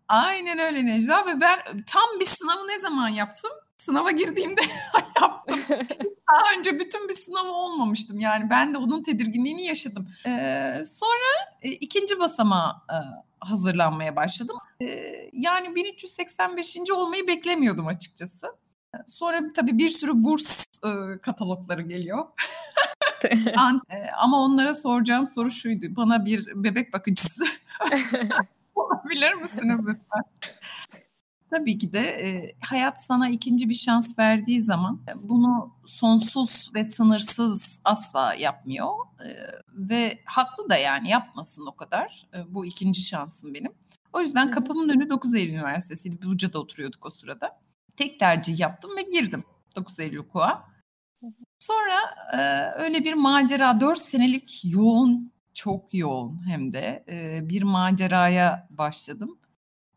Aynen 0.07 0.59
öyle 0.59 0.85
Necla 0.85 1.25
ve 1.25 1.41
ben 1.41 1.59
tam 1.87 2.19
bir 2.19 2.25
sınavı 2.25 2.67
ne 2.67 2.79
zaman 2.79 3.09
yaptım? 3.09 3.51
Sınava 3.77 4.11
girdiğimde 4.11 4.61
yaptım. 5.39 5.59
Daha 6.31 6.57
önce 6.57 6.79
bütün 6.79 7.09
bir 7.09 7.13
sınavı 7.13 7.51
olmamıştım. 7.51 8.19
Yani 8.19 8.49
ben 8.49 8.73
de 8.73 8.77
onun 8.77 9.03
tedirginliğini 9.03 9.63
yaşadım. 9.65 10.07
Ee, 10.25 10.81
sonra 10.85 11.57
e, 11.61 11.69
ikinci 11.69 12.19
basamağa 12.19 12.81
e, 12.89 12.97
hazırlanmaya 13.39 14.15
başladım. 14.15 14.57
Ee, 14.81 15.29
yani 15.33 15.75
1385. 15.75 16.77
olmayı 16.93 17.27
beklemiyordum 17.27 17.87
açıkçası. 17.87 18.47
Sonra 19.07 19.41
tabii 19.55 19.77
bir 19.77 19.89
sürü 19.89 20.23
burs 20.23 20.47
e, 20.85 21.17
katalogları 21.21 21.81
geliyor. 21.81 22.25
An, 23.57 23.81
e, 23.89 23.95
ama 24.21 24.37
onlara 24.37 24.73
soracağım 24.73 25.27
soru 25.35 25.51
şuydu. 25.51 25.85
Bana 25.95 26.25
bir 26.25 26.63
bebek 26.63 26.93
bakıcısı 26.93 27.43
olabilir 28.75 29.33
misiniz 29.33 29.79
lütfen? 29.79 30.23
Tabii 31.49 31.77
ki 31.77 31.93
de 31.93 31.99
e, 31.99 32.55
hayat 32.61 33.01
sana 33.03 33.29
ikinci 33.29 33.69
bir 33.69 33.73
şans 33.73 34.19
verdiği 34.19 34.61
zaman 34.61 35.01
e, 35.09 35.29
bunu 35.29 35.73
sonsuz 35.85 36.69
ve 36.73 36.83
sınırsız 36.83 37.81
asla 37.85 38.33
yapmıyor 38.33 38.93
e, 39.25 39.29
ve 39.73 40.19
haklı 40.25 40.69
da 40.69 40.77
yani 40.77 41.09
yapmasın 41.09 41.65
o 41.65 41.75
kadar. 41.75 42.27
E, 42.33 42.53
bu 42.53 42.65
ikinci 42.65 43.01
şansım 43.01 43.53
benim. 43.53 43.71
O 44.13 44.21
yüzden 44.21 44.51
kapımın 44.51 44.89
önü 44.89 45.09
9 45.09 45.35
Eylül 45.35 45.53
Üniversitesi'ydi. 45.53 46.21
Buca'da 46.25 46.59
oturuyorduk 46.59 47.05
o 47.05 47.09
sırada. 47.09 47.59
Tek 47.95 48.19
tercih 48.19 48.59
yaptım 48.59 48.91
ve 48.97 49.01
girdim 49.01 49.43
9 49.75 49.99
Eylül 49.99 50.23
KUA. 50.23 50.69
Sonra 51.59 51.99
e, 52.33 52.39
öyle 52.83 53.03
bir 53.03 53.13
macera 53.13 53.79
4 53.79 53.99
senelik 53.99 54.61
yoğun, 54.63 55.31
çok 55.53 55.93
yoğun 55.93 56.47
hem 56.47 56.73
de 56.73 57.05
e, 57.09 57.49
bir 57.49 57.63
maceraya 57.63 58.67
başladım. 58.69 59.39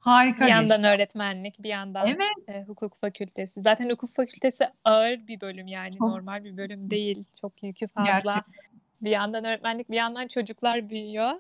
Harika 0.03 0.45
Bir 0.45 0.51
yandan 0.51 0.85
geçti. 0.85 0.85
öğretmenlik, 0.85 1.63
bir 1.63 1.69
yandan 1.69 2.17
Evet. 2.17 2.49
e, 2.49 2.63
hukuk 2.65 2.97
fakültesi. 2.97 3.63
Zaten 3.63 3.91
hukuk 3.91 4.11
fakültesi 4.15 4.65
ağır 4.85 5.27
bir 5.27 5.41
bölüm 5.41 5.67
yani 5.67 5.97
Çok. 5.99 6.05
normal 6.05 6.45
bir 6.45 6.57
bölüm 6.57 6.91
değil. 6.91 7.25
Çok 7.41 7.63
yükü 7.63 7.87
fazla. 7.89 8.45
Gerçekten. 8.45 8.63
Bir 9.03 9.11
yandan 9.11 9.45
öğretmenlik, 9.45 9.91
bir 9.91 9.97
yandan 9.97 10.29
çocuklar 10.29 10.91
büyüyor. 10.91 11.33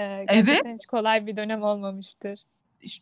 E, 0.00 0.28
Evet. 0.28 0.64
hiç 0.74 0.86
kolay 0.86 1.26
bir 1.26 1.36
dönem 1.36 1.62
olmamıştır. 1.62 2.44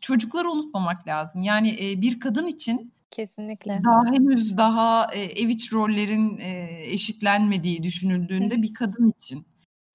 Çocukları 0.00 0.50
unutmamak 0.50 1.06
lazım. 1.06 1.42
Yani, 1.42 1.71
eee, 1.71 2.00
bir 2.00 2.21
kadın 2.21 2.47
için 2.47 2.92
Kesinlikle. 3.11 3.85
daha 3.85 4.06
henüz 4.12 4.59
daha, 4.59 5.09
eee, 5.14 5.42
ev 5.42 5.49
içi 5.49 5.75
rollerin, 5.75 6.38
eee, 6.38 6.85
eşitlenmediği 6.92 7.82
düşünüldüğünde 7.82 8.62
bir 8.62 8.75
kadın 8.75 9.11
için 9.11 9.47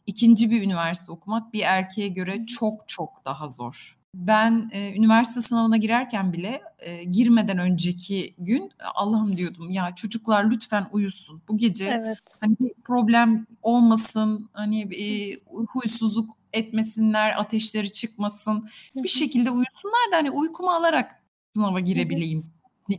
ikinci 0.07 0.51
bir 0.51 0.63
üniversite 0.63 1.13
okumak 1.13 1.53
bir 1.53 1.61
erkeğe 1.61 2.09
göre 2.09 2.45
çok 2.47 2.89
çok 2.89 3.25
daha 3.25 3.49
zor. 3.49 3.96
Ben, 4.27 4.69
eee, 4.73 4.93
üniversite 4.97 5.41
sınavına 5.41 5.77
girerken 5.77 6.33
bile, 6.33 6.61
eee, 6.85 7.03
girmeden 7.03 7.57
önceki 7.57 8.35
gün 8.37 8.71
Allah'ım 8.95 9.37
diyordum 9.37 9.69
ya 9.69 9.95
çocuklar 9.95 10.51
lütfen 10.51 10.87
uyusun. 10.91 11.41
Bu 11.47 11.57
gece 11.57 11.85
Evet. 11.85 12.19
hani 12.41 12.55
bir 12.59 12.73
problem 12.83 13.47
olmasın, 13.61 14.49
hani, 14.53 14.81
eee, 14.81 15.39
huysuzluk 15.69 16.29
etmesinler, 16.53 17.39
ateşleri 17.41 17.91
çıkmasın. 17.91 18.69
Bir 18.95 19.09
şekilde 19.09 19.51
uyusunlar 19.51 20.11
da 20.11 20.15
hani 20.17 20.31
uykumu 20.31 20.69
alarak 20.69 21.23
sınava 21.55 21.79
girebileyim 21.79 22.45
di 22.89 22.97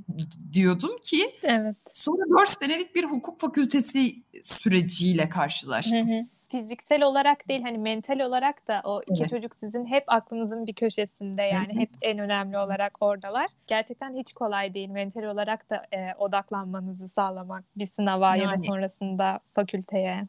diyordum 0.52 0.90
ki 1.04 1.30
Evet. 1.42 1.76
sonra 1.94 2.22
4 2.38 2.48
senelik 2.62 2.94
bir 2.94 3.04
hukuk 3.04 3.40
fakültesi 3.40 4.22
süreciyle 4.44 5.28
karşılaştım. 5.28 6.08
Fiziksel 6.50 7.02
olarak 7.02 7.48
değil 7.48 7.62
hani 7.62 7.78
mental 7.78 8.20
olarak 8.20 8.68
da 8.68 8.80
o 8.84 9.02
iki 9.06 9.20
Evet. 9.22 9.30
çocuk 9.30 9.54
sizin 9.56 9.86
hep 9.86 10.04
aklınızın 10.06 10.66
bir 10.66 10.72
köşesinde 10.74 11.42
yani 11.42 11.74
hep 11.74 11.90
en 12.02 12.18
önemli 12.18 12.58
olarak 12.58 12.96
oradalar. 13.02 13.46
Gerçekten 13.66 14.14
hiç 14.14 14.32
kolay 14.32 14.74
değil 14.74 14.88
mental 14.88 15.22
olarak 15.22 15.70
da 15.70 15.86
e, 15.92 16.14
odaklanmanızı 16.18 17.08
sağlamak 17.08 17.64
bir 17.76 17.86
sınava 17.86 18.36
ya 18.36 18.50
da 18.50 18.56
Yani 18.56 18.60
sonrasında 18.66 19.40
fakülteye. 19.54 20.28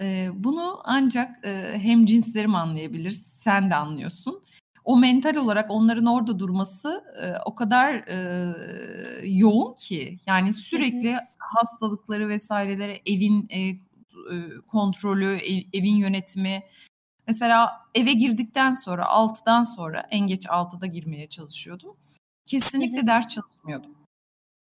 Eee, 0.00 0.30
bunu 0.34 0.80
ancak, 0.84 1.36
eee, 1.44 1.78
hemcinslerim 1.78 2.54
anlayabilir. 2.54 3.10
Sen 3.12 3.70
de 3.70 3.74
anlıyorsun. 3.74 4.42
O 4.84 4.96
mental 4.96 5.36
olarak 5.36 5.70
onların 5.70 6.06
orada 6.06 6.38
durması, 6.38 7.04
eee, 7.22 7.34
o 7.46 7.54
kadar, 7.54 7.94
eee, 8.08 9.30
yoğun 9.38 9.74
ki 9.74 10.18
yani 10.26 10.52
sürekli 10.52 11.16
hastalıkları 11.38 12.36
vs.leri, 12.36 13.02
evin, 13.06 13.46
eee, 13.50 13.78
kontrolü, 14.66 15.26
ev 15.36 15.62
evin 15.72 15.96
yönetimi. 15.96 16.62
Mesela 17.26 17.72
eve 17.94 18.12
girdikten 18.12 18.72
sonra 18.72 19.04
6'dan 19.04 19.62
sonra 19.62 20.06
en 20.10 20.26
geç 20.26 20.46
6'da 20.46 20.86
girmeye 20.86 21.28
çalışıyordum. 21.28 21.96
Kesinlikle 22.46 23.06
ders 23.06 23.28
çalışmıyordum. 23.28 23.90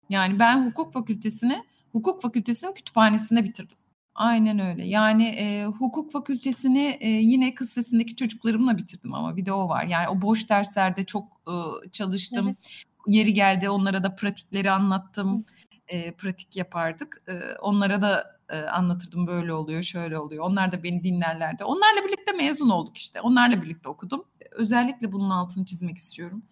Yani 0.09 0.39
ben 0.39 0.67
hukuk 0.67 0.93
fakültesini 0.93 1.65
hukuk 1.93 2.23
fakültesinin 2.23 2.73
kütüphanesinde 2.73 3.45
bitirdim. 3.45 3.77
Aynen 4.15 4.59
öyle. 4.59 4.87
Yani, 4.87 5.25
eee, 5.25 5.65
hukuk 5.67 6.13
fakültesini, 6.13 6.99
eee, 7.01 7.09
yine 7.11 7.55
kız 7.55 7.71
sesindeki 7.71 8.17
çocuklarımla 8.17 8.77
bitirdim 8.79 9.15
ama 9.15 9.37
bir 9.37 9.47
de 9.47 9.53
o 9.53 9.69
var. 9.69 9.85
Yani 9.85 10.09
o 10.09 10.21
boş 10.23 10.51
derslerde 10.51 11.05
çok, 11.05 11.41
ııı, 11.49 11.91
çalıştım. 11.93 12.47
Evet. 12.47 12.85
Yeri 13.07 13.35
geldi 13.35 13.69
onlara 13.71 14.05
da 14.05 14.15
pratikleri 14.15 14.69
Hı. 14.69 14.73
anlattım. 14.73 15.45
Eee, 15.93 16.13
pratik 16.19 16.57
yapardık. 16.57 17.23
Eee, 17.29 17.57
onlara 17.63 18.03
da, 18.03 18.41
anlatırdım 18.57 19.27
böyle 19.27 19.53
oluyor, 19.53 19.83
şöyle 19.83 20.19
oluyor. 20.19 20.45
Onlar 20.45 20.73
da 20.73 20.83
beni 20.83 21.03
dinlerlerdi. 21.05 21.65
Onlarla 21.65 22.05
birlikte 22.07 22.33
mezun 22.33 22.69
olduk 22.71 22.97
işte. 22.97 23.21
Onlarla 23.21 23.63
birlikte 23.63 23.89
okudum. 23.89 24.25
Özellikle 24.51 25.13
bunun 25.13 25.31
altını 25.31 25.65
çizmek 25.65 25.97
istiyorum. 25.97 26.43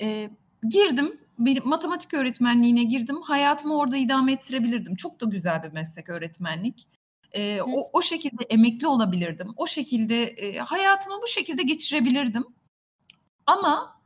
Eee, 0.00 0.30
girdim, 0.70 1.20
bir 1.38 1.64
matematik 1.64 2.14
öğretmenliğine 2.14 2.84
girdim. 2.84 3.22
Hayatımı 3.22 3.76
orada 3.78 3.96
idame 3.96 4.32
ettirebilirdim. 4.32 4.96
Çok 4.96 5.20
da 5.20 5.26
güzel 5.26 5.62
bir 5.62 5.72
meslek 5.72 6.08
öğretmenlik. 6.08 6.88
Hı. 7.34 7.64
o 7.66 7.90
o 7.92 8.02
şekilde 8.02 8.44
emekli 8.44 8.86
olabilirdim. 8.86 9.48
O 9.56 9.66
şekilde, 9.66 10.34
eee, 10.34 10.58
hayatımı 10.58 11.16
bu 11.22 11.26
şekilde 11.26 11.62
geçirebilirdim. 11.62 12.44
Ama, 13.46 14.02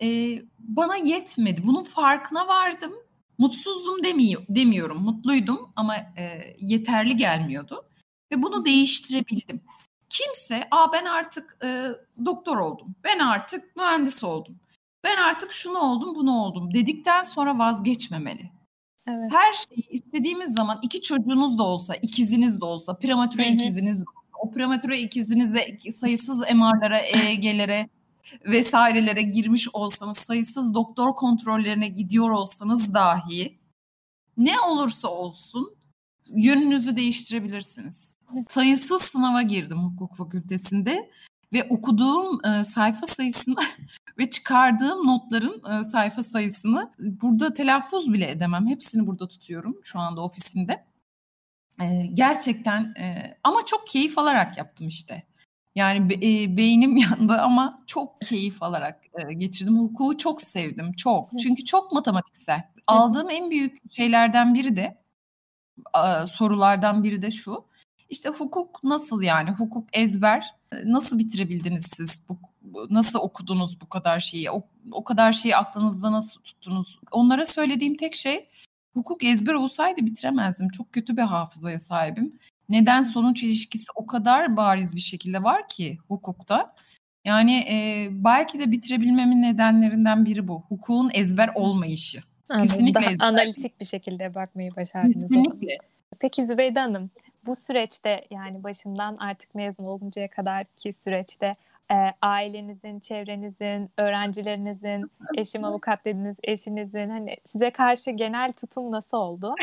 eee, 0.00 0.44
bana 0.58 0.96
yetmedi. 0.96 1.62
Bunun 1.66 1.84
farkına 1.84 2.48
vardım. 2.48 2.94
Mutsuzdum 3.40 4.02
demiyo 4.04 4.40
demiyorum. 4.48 5.02
Mutluydum 5.02 5.72
ama, 5.76 5.96
eee, 6.16 6.56
yeterli 6.60 7.16
gelmiyordu 7.16 7.84
ve 8.32 8.42
bunu 8.42 8.64
değiştirebildim. 8.64 9.60
Kimse, 10.08 10.68
"A, 10.70 10.92
ben 10.92 11.04
artık, 11.04 11.56
eee, 11.64 11.88
doktor 12.24 12.56
oldum. 12.56 12.94
Ben 13.04 13.18
artık 13.18 13.76
mühendis 13.76 14.24
oldum. 14.24 14.56
Ben 15.04 15.16
artık 15.16 15.52
şunu 15.52 15.78
oldum, 15.78 16.14
bunu 16.14 16.32
oldum." 16.32 16.74
dedikten 16.74 17.22
sonra 17.22 17.58
vazgeçmemeli. 17.58 18.50
Evet. 19.08 19.32
Her 19.32 19.52
şeyi 19.52 19.88
istediğimiz 19.90 20.54
zaman 20.54 20.78
2 20.82 21.02
çocuğunuz 21.02 21.58
da 21.58 21.62
olsa, 21.62 21.94
ikiziniz 21.94 22.60
de 22.60 22.64
olsa, 22.64 22.98
prematüre 22.98 23.48
ikiziniz 23.48 23.96
de 23.98 24.00
olsa, 24.02 24.38
o 24.42 24.50
prematüre 24.50 24.98
ikizinize 25.00 25.78
sayısız 26.00 26.38
MR'lara, 26.54 26.98
EEG'lere 26.98 27.88
vs.lere 28.46 29.22
girmiş 29.22 29.68
olsanız, 29.72 30.18
sayısız 30.18 30.74
doktor 30.74 31.16
kontrollerine 31.16 31.88
gidiyor 31.88 32.30
olsanız 32.30 32.94
dahi 32.94 33.58
ne 34.36 34.60
olursa 34.60 35.08
olsun 35.08 35.76
yönünüzü 36.26 36.96
değiştirebilirsiniz. 36.96 38.18
Sayısız 38.48 39.02
sınava 39.02 39.42
girdim 39.42 39.78
hukuk 39.78 40.16
fakültesinde 40.16 41.10
ve 41.52 41.64
okuduğum 41.64 42.46
e, 42.46 42.64
sayfa 42.64 43.06
sayısını 43.06 43.56
ve 44.18 44.30
çıkardığım 44.30 45.06
notların 45.06 45.62
e, 45.72 45.90
sayfa 45.90 46.22
sayısını 46.22 46.92
burada 46.98 47.54
telaffuz 47.54 48.12
bile 48.12 48.30
edemem. 48.30 48.66
Hepsini 48.66 49.06
burada 49.06 49.28
tutuyorum 49.28 49.80
şu 49.82 49.98
anda 49.98 50.20
ofisimde. 50.20 50.84
E, 51.80 52.06
gerçekten 52.14 52.82
e, 52.82 53.36
ama 53.44 53.66
çok 53.66 53.86
keyif 53.86 54.18
alarak 54.18 54.58
yaptım 54.58 54.88
işte. 54.88 55.29
Yani 55.74 56.10
be, 56.10 56.14
e, 56.14 56.56
beynim 56.56 56.96
yandı 56.96 57.36
ama 57.40 57.82
çok 57.86 58.20
keyif 58.20 58.62
alarak 58.62 59.04
e, 59.14 59.32
geçirdim. 59.34 59.78
Hukuku 59.78 60.18
çok 60.18 60.40
sevdim, 60.40 60.92
çok. 60.92 61.30
Çünkü 61.42 61.64
çok 61.64 61.92
matematiksel. 61.92 62.62
Aldığım 62.86 63.30
en 63.30 63.50
büyük 63.50 63.92
şeylerden 63.92 64.54
biri 64.54 64.76
de 64.76 65.02
e, 65.96 66.26
sorulardan 66.26 67.04
biri 67.04 67.22
de 67.22 67.30
şu. 67.30 67.64
İşte 68.08 68.28
hukuk 68.28 68.84
nasıl 68.84 69.22
yani? 69.22 69.50
Hukuk 69.50 69.88
ezber. 69.92 70.54
Nasıl 70.84 71.18
bitirebildiniz 71.18 71.86
siz? 71.96 72.20
Bu, 72.28 72.38
nasıl 72.90 73.18
okudunuz 73.18 73.80
bu 73.80 73.88
kadar 73.88 74.20
şeyi? 74.20 74.50
O, 74.50 74.62
o 74.92 75.04
kadar 75.04 75.32
şeyi 75.32 75.56
aklınızda 75.56 76.12
nasıl 76.12 76.40
tuttunuz? 76.40 76.98
Onlara 77.10 77.46
söylediğim 77.46 77.96
tek 77.96 78.14
şey 78.14 78.48
hukuk 78.94 79.24
ezber 79.24 79.54
olsaydı 79.54 80.06
bitiremezdim. 80.06 80.68
Çok 80.68 80.92
kötü 80.92 81.16
bir 81.16 81.22
hafızaya 81.22 81.78
sahibim. 81.78 82.38
Neden 82.70 83.02
sonuç 83.02 83.42
ilişkisi 83.42 83.86
o 83.94 84.06
kadar 84.06 84.56
bariz 84.56 84.94
bir 84.94 85.00
şekilde 85.00 85.42
var 85.42 85.68
ki 85.68 85.98
hukukta. 86.08 86.74
Yani 87.24 87.58
e, 87.58 88.08
belki 88.10 88.58
de 88.58 88.70
bitirebilmemin 88.70 89.42
nedenlerinden 89.42 90.24
biri 90.24 90.48
bu. 90.48 90.60
Hukukun 90.68 91.10
ezber 91.14 91.50
olmayışı. 91.54 92.18
Anladım. 92.48 92.68
Kesinlikle 92.68 93.00
Daha 93.00 93.10
ezber. 93.10 93.26
analitik 93.26 93.80
bir 93.80 93.84
şekilde 93.84 94.34
bakmayı 94.34 94.70
başardınız. 94.76 95.14
Kesinlikle. 95.14 95.78
Peki 96.20 96.46
Zübeyde 96.46 96.80
Hanım, 96.80 97.10
bu 97.46 97.56
süreçte 97.56 98.26
yani 98.30 98.64
başından 98.64 99.16
artık 99.20 99.54
mezun 99.54 99.84
oluncaya 99.84 100.30
kadar 100.30 100.64
ki 100.64 100.92
süreçte 100.92 101.56
e, 101.90 101.94
ailenizin, 102.22 103.00
çevrenizin, 103.00 103.90
öğrencilerinizin, 103.98 105.10
eşim 105.36 105.64
avukat 105.64 106.04
dediniz, 106.04 106.36
eşinizin 106.42 107.10
hani 107.10 107.36
size 107.46 107.70
karşı 107.70 108.10
genel 108.10 108.52
tutum 108.52 108.90
nasıl 108.90 109.16
oldu? 109.16 109.54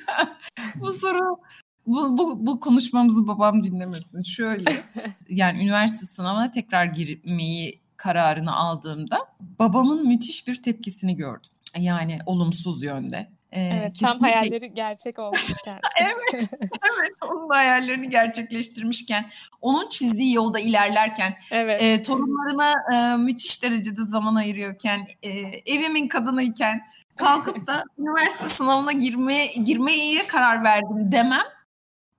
bu 0.80 0.92
soru 0.92 1.38
bu, 1.86 2.18
bu, 2.18 2.46
bu 2.46 2.60
konuşmamızı 2.60 3.26
babam 3.26 3.64
dinlemesin. 3.64 4.22
Şöyle 4.22 4.70
yani 5.28 5.62
üniversite 5.62 6.06
sınavına 6.06 6.50
tekrar 6.50 6.84
girmeyi 6.84 7.80
kararını 7.96 8.56
aldığımda 8.56 9.18
babamın 9.40 10.08
müthiş 10.08 10.48
bir 10.48 10.62
tepkisini 10.62 11.16
gördüm. 11.16 11.50
Yani 11.78 12.18
olumsuz 12.26 12.82
yönde. 12.82 13.36
Ee, 13.52 13.60
evet, 13.60 13.96
tam 14.00 14.20
hayalleri 14.20 14.74
gerçek 14.74 15.18
olmuşken. 15.18 15.80
evet, 16.00 16.50
evet. 16.62 17.12
Onun 17.30 17.48
hayallerini 17.48 18.10
gerçekleştirmişken, 18.10 19.30
onun 19.60 19.88
çizdiği 19.88 20.34
yolda 20.34 20.60
ilerlerken, 20.60 21.34
evet. 21.50 21.82
e, 21.82 22.02
torunlarına 22.02 22.72
e, 22.94 23.16
müthiş 23.16 23.62
derecede 23.62 24.04
zaman 24.04 24.34
ayırıyorken, 24.34 25.08
e, 25.22 25.30
evimin 25.66 26.08
kadınıyken, 26.08 26.80
kalkıp 27.16 27.66
da 27.66 27.84
üniversite 27.98 28.48
sınavına 28.48 28.92
girmeye 28.92 29.46
girmeye 29.64 30.26
karar 30.26 30.64
verdim 30.64 31.12
demem 31.12 31.55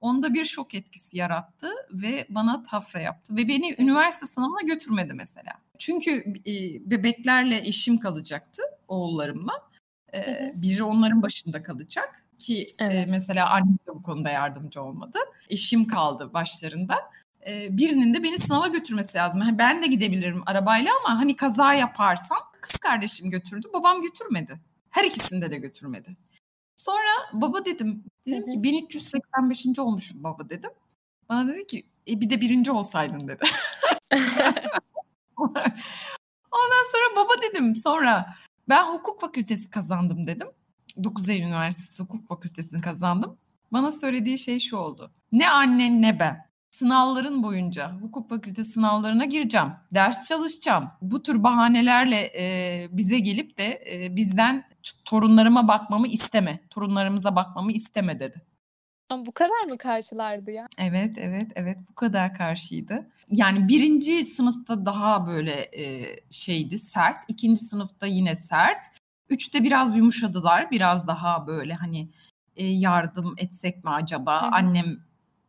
onda 0.02 0.34
bir 0.34 0.46
şok 0.46 0.74
etkisi 0.76 1.18
yarattı 1.18 1.70
ve 1.92 2.26
bana 2.30 2.64
tafra 2.64 3.00
yaptı 3.00 3.36
ve 3.36 3.48
beni 3.48 3.76
üniversite 3.80 4.26
sınavına 4.26 4.62
götürmedi 4.62 5.14
mesela. 5.14 5.54
Çünkü 5.78 6.34
e, 6.48 6.54
bebeklerle 6.92 7.68
eşim 7.68 7.98
kalacaktı 7.98 8.62
oğullarımla. 8.88 9.54
E, 10.14 10.52
biri 10.56 10.84
onların 10.84 11.22
başında 11.22 11.64
kalacak 11.64 12.24
ki 12.40 12.68
evet. 12.80 13.08
e, 13.08 13.12
mesela 13.12 13.50
annem 13.50 13.74
de 13.88 13.96
bu 13.96 14.04
konuda 14.04 14.30
yardımcı 14.30 14.82
olmadı. 14.82 15.20
Eşim 15.50 15.88
kaldı 15.88 16.34
başlarında. 16.34 16.96
E, 17.48 17.78
birinin 17.78 18.14
de 18.14 18.24
beni 18.24 18.38
sınava 18.38 18.68
götürmesi 18.68 19.18
lazım. 19.18 19.42
Yani 19.42 19.58
ben 19.58 19.84
de 19.84 19.88
gidebilirim 19.88 20.44
arabayla 20.46 20.92
ama 21.00 21.20
hani 21.20 21.36
kaza 21.36 21.74
yaparsam 21.74 22.38
kız 22.62 22.78
kardeşim 22.78 23.30
götürdü, 23.30 23.68
babam 23.74 24.02
götürmedi. 24.02 24.60
Her 24.90 25.04
ikisinde 25.04 25.52
de 25.52 25.58
götürmedi. 25.58 26.18
Sonra 26.78 27.10
baba 27.34 27.66
dedim. 27.66 28.04
Dedim 28.28 28.50
ki 28.50 28.64
1385. 28.64 29.80
olmuşum 29.80 30.24
baba 30.24 30.50
dedim. 30.50 30.70
Bana 31.30 31.48
dedi 31.48 31.68
ki 31.68 31.84
e, 32.08 32.22
bir 32.22 32.30
de 32.30 32.42
birinci 32.42 32.72
olsaydın 32.72 33.28
dedi. 33.28 33.44
Ondan 36.52 36.86
sonra 36.92 37.16
baba 37.16 37.42
dedim. 37.42 37.76
Sonra 37.76 38.26
ben 38.70 38.84
hukuk 38.84 39.22
fakültesi 39.22 39.70
kazandım 39.70 40.28
dedim. 40.28 40.48
9 41.04 41.30
Eylül 41.30 41.46
Üniversitesi 41.46 42.04
Hukuk 42.04 42.28
Fakültesini 42.28 42.82
kazandım. 42.82 43.38
Bana 43.74 43.92
söylediği 43.92 44.38
şey 44.38 44.60
şu 44.60 44.78
oldu. 44.78 45.12
Ne 45.32 45.50
annen 45.50 46.02
ne 46.02 46.20
ben. 46.20 46.48
Sınavların 46.72 47.44
boyunca 47.44 47.92
hukuk 48.02 48.30
fakültesi 48.30 48.72
sınavlarına 48.72 49.26
gireceğim. 49.26 49.68
Ders 49.92 50.28
çalışacağım. 50.28 50.90
Bu 51.02 51.24
tür 51.24 51.44
bahanelerle 51.44 52.32
e, 52.38 52.88
bize 52.92 53.20
gelip 53.20 53.58
de 53.58 53.84
e, 53.92 54.16
bizden 54.16 54.64
torunlarıma 55.06 55.68
bakmamı 55.68 56.08
isteme. 56.08 56.60
Torunlarımıza 56.70 57.36
bakmamı 57.36 57.72
isteme 57.72 58.20
dedi. 58.20 58.42
Ama 59.10 59.26
bu 59.26 59.32
kadar 59.32 59.70
mı 59.70 59.78
karşılardı 59.78 60.52
ya? 60.52 60.68
Evet, 60.78 61.18
evet, 61.18 61.52
evet 61.56 61.78
bu 61.90 61.96
kadar 61.96 62.34
karşıydı. 62.34 63.12
Yani 63.30 63.68
birinci 63.68 64.24
sınıfta 64.24 64.86
daha 64.86 65.28
böyle 65.28 65.54
e, 65.54 66.16
şeydi, 66.32 66.78
sert. 66.78 67.18
İkinci 67.28 67.62
sınıfta 67.62 68.06
yine 68.06 68.36
sert. 68.36 68.86
Üçte 69.30 69.64
biraz 69.64 69.98
yumuşadılar. 69.98 70.72
Biraz 70.72 71.08
daha 71.08 71.48
böyle 71.48 71.74
hani 71.74 72.10
e, 72.56 72.66
yardım 72.66 73.36
etsek 73.38 73.84
mi 73.84 73.90
acaba? 73.90 74.42
Hı. 74.42 74.46
Annem 74.46 75.00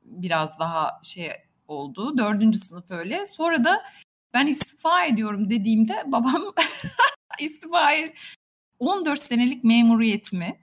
biraz 0.04 0.58
daha 0.58 1.00
şey 1.02 1.30
oldu. 1.68 2.18
Dördüncü 2.18 2.58
sınıf 2.58 2.90
öyle. 2.90 3.26
Sonra 3.26 3.64
da 3.64 3.82
ben 4.34 4.46
istifa 4.46 5.04
ediyorum 5.04 5.50
dediğimde 5.50 6.02
babam 6.06 6.54
istifayı 7.40 8.12
14 8.78 9.20
senelik 9.20 9.64
memuriyetimi 9.64 10.58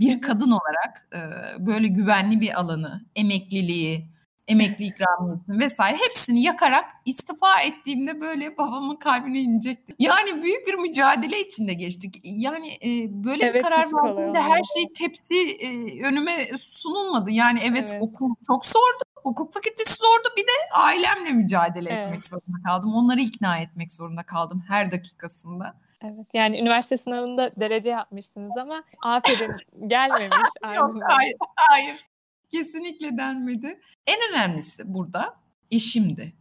bir 0.00 0.20
kadın 0.20 0.50
olarak 0.50 1.08
e, 1.12 1.20
böyle 1.66 1.88
güvenli 1.88 2.40
bir 2.40 2.60
alanı, 2.60 3.06
emekliliği, 3.16 4.10
emekli 4.48 4.84
ikramiyesini 4.84 5.58
vesaire 5.58 5.96
hepsini 5.96 6.42
yakarak 6.42 6.84
istifa 7.04 7.60
ettiğimde 7.60 8.20
böyle 8.20 8.58
babamın 8.58 8.96
kalbine 8.96 9.40
inecekti. 9.40 9.94
Yani 9.98 10.42
büyük 10.42 10.66
bir 10.66 10.74
mücadele 10.74 11.40
içinde 11.40 11.74
geçtik. 11.74 12.20
Yani 12.22 12.68
e, 12.68 12.88
böyle 13.24 13.44
evet, 13.44 13.54
bir 13.54 13.62
karar 13.62 13.86
verdiğimde 14.04 14.38
her 14.38 14.60
şey 14.74 14.92
tepsi 14.98 15.34
e, 15.34 15.68
önüme 16.02 16.48
sunulmadı. 16.58 17.30
Yani 17.30 17.60
evet, 17.64 17.88
evet. 17.92 18.02
okul 18.02 18.34
çok 18.46 18.66
zordu. 18.66 19.02
Hukuk 19.22 19.54
fakültesi 19.54 19.94
zordu. 19.94 20.28
Bir 20.36 20.42
de 20.42 20.74
ailemle 20.74 21.32
mücadele 21.32 21.88
evet. 21.90 22.06
etmek 22.06 22.24
zorunda 22.24 22.62
kaldım. 22.66 22.94
Onları 22.94 23.20
ikna 23.20 23.58
etmek 23.58 23.92
zorunda 23.92 24.22
kaldım 24.22 24.64
her 24.68 24.92
dakikasında. 24.92 25.76
Evet 26.04 26.26
yani 26.34 26.60
üniversite 26.60 26.98
sınavında 26.98 27.52
derece 27.56 27.88
yapmışsınız 27.88 28.56
ama 28.56 28.84
aferin 29.02 29.56
gelmemiş. 29.88 30.50
Yok 30.76 30.96
hayır, 31.08 31.36
hayır 31.56 32.10
kesinlikle 32.50 33.16
denmedi. 33.16 33.80
En 34.06 34.18
önemlisi 34.30 34.94
burada 34.94 35.40
eşimdi. 35.70 36.36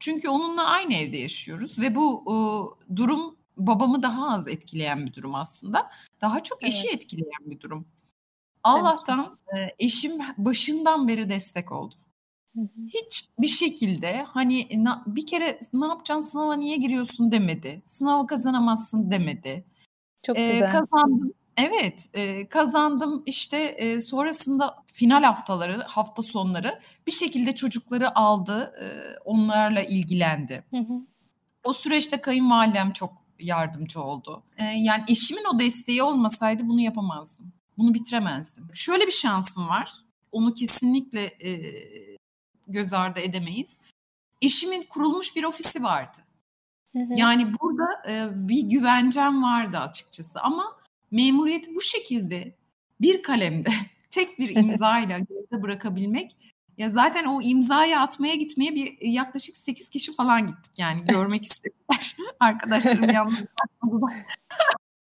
Çünkü 0.00 0.28
onunla 0.28 0.64
aynı 0.64 0.94
evde 0.94 1.16
yaşıyoruz 1.16 1.78
ve 1.78 1.94
bu 1.94 2.24
e, 2.26 2.36
durum 2.96 3.36
babamı 3.56 4.02
daha 4.02 4.34
az 4.34 4.48
etkileyen 4.48 5.06
bir 5.06 5.14
durum 5.14 5.34
aslında. 5.34 5.90
Daha 6.20 6.42
çok 6.42 6.62
eşi 6.62 6.88
evet. 6.88 6.94
etkileyen 6.94 7.40
bir 7.50 7.60
durum. 7.60 7.88
Allah'tan 8.62 9.38
evet. 9.56 9.74
eşim 9.78 10.12
başından 10.38 11.08
beri 11.08 11.28
destek 11.28 11.72
oldu. 11.72 11.94
Hiç 12.86 13.28
bir 13.38 13.46
şekilde 13.46 14.22
hani 14.22 14.68
bir 15.06 15.26
kere 15.26 15.60
ne 15.72 15.86
yapacaksın 15.86 16.30
sınava 16.30 16.56
niye 16.56 16.76
giriyorsun 16.76 17.32
demedi. 17.32 17.82
Sınavı 17.86 18.26
kazanamazsın 18.26 19.10
demedi. 19.10 19.64
Çok 20.22 20.38
ee, 20.38 20.52
güzel. 20.52 20.70
Kazandım. 20.70 21.32
Evet, 21.56 22.06
e, 22.14 22.48
kazandım. 22.48 23.22
İşte 23.26 23.56
e, 23.56 24.00
sonrasında 24.00 24.76
final 24.92 25.22
haftaları, 25.22 25.82
hafta 25.82 26.22
sonları 26.22 26.80
bir 27.06 27.12
şekilde 27.12 27.54
çocukları 27.54 28.18
aldı, 28.18 28.74
e, 28.82 28.86
onlarla 29.24 29.82
ilgilendi. 29.82 30.64
Hı 30.70 30.76
hı. 30.76 30.94
O 31.64 31.72
süreçte 31.72 32.20
kayınvalidem 32.20 32.92
çok 32.92 33.12
yardımcı 33.38 34.00
oldu. 34.00 34.42
E, 34.56 34.64
yani 34.64 35.04
eşimin 35.08 35.44
o 35.54 35.58
desteği 35.58 36.02
olmasaydı 36.02 36.68
bunu 36.68 36.80
yapamazdım. 36.80 37.52
Bunu 37.78 37.94
bitiremezdim. 37.94 38.68
Şöyle 38.74 39.06
bir 39.06 39.12
şansım 39.12 39.68
var. 39.68 39.92
Onu 40.32 40.54
kesinlikle 40.54 41.24
e, 41.24 41.50
göz 42.68 42.92
ardı 42.92 43.20
edemeyiz. 43.20 43.78
Eşimin 44.42 44.82
kurulmuş 44.82 45.36
bir 45.36 45.44
ofisi 45.44 45.82
vardı. 45.82 46.18
Hı 46.92 46.98
hı. 46.98 47.12
Yani 47.16 47.52
burada 47.60 48.02
e, 48.08 48.28
bir 48.48 48.62
güvencem 48.62 49.42
vardı 49.42 49.78
açıkçası 49.78 50.40
ama 50.40 50.76
memuriyeti 51.10 51.74
bu 51.74 51.80
şekilde 51.80 52.54
bir 53.00 53.22
kalemde 53.22 53.70
tek 54.10 54.38
bir 54.38 54.56
imzayla 54.56 55.18
geride 55.18 55.62
bırakabilmek 55.62 56.36
ya 56.78 56.90
zaten 56.90 57.24
o 57.24 57.42
imzayı 57.42 58.00
atmaya 58.00 58.34
gitmeye 58.34 58.74
bir 58.74 58.96
yaklaşık 59.00 59.56
8 59.56 59.88
kişi 59.88 60.14
falan 60.14 60.46
gittik 60.46 60.72
yani 60.78 61.04
görmek 61.08 61.42
istediler. 61.42 62.16
Arkadaşlarım 62.40 63.10
yalnız 63.10 63.38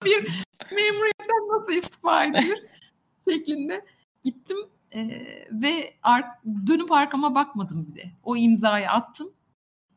bir 0.06 0.46
memuriyetten 0.72 1.48
nasıl 1.50 1.74
istifa 1.74 2.26
edilir 2.26 2.64
şeklinde 3.30 3.86
gittim 4.24 4.58
ee, 4.96 5.48
ve 5.52 5.94
ar- 6.04 6.44
dönüp 6.68 6.92
arkama 6.92 7.36
bakmadım 7.36 7.88
bile. 7.88 8.12
O 8.24 8.38
imzayı 8.38 8.90
attım 8.90 9.30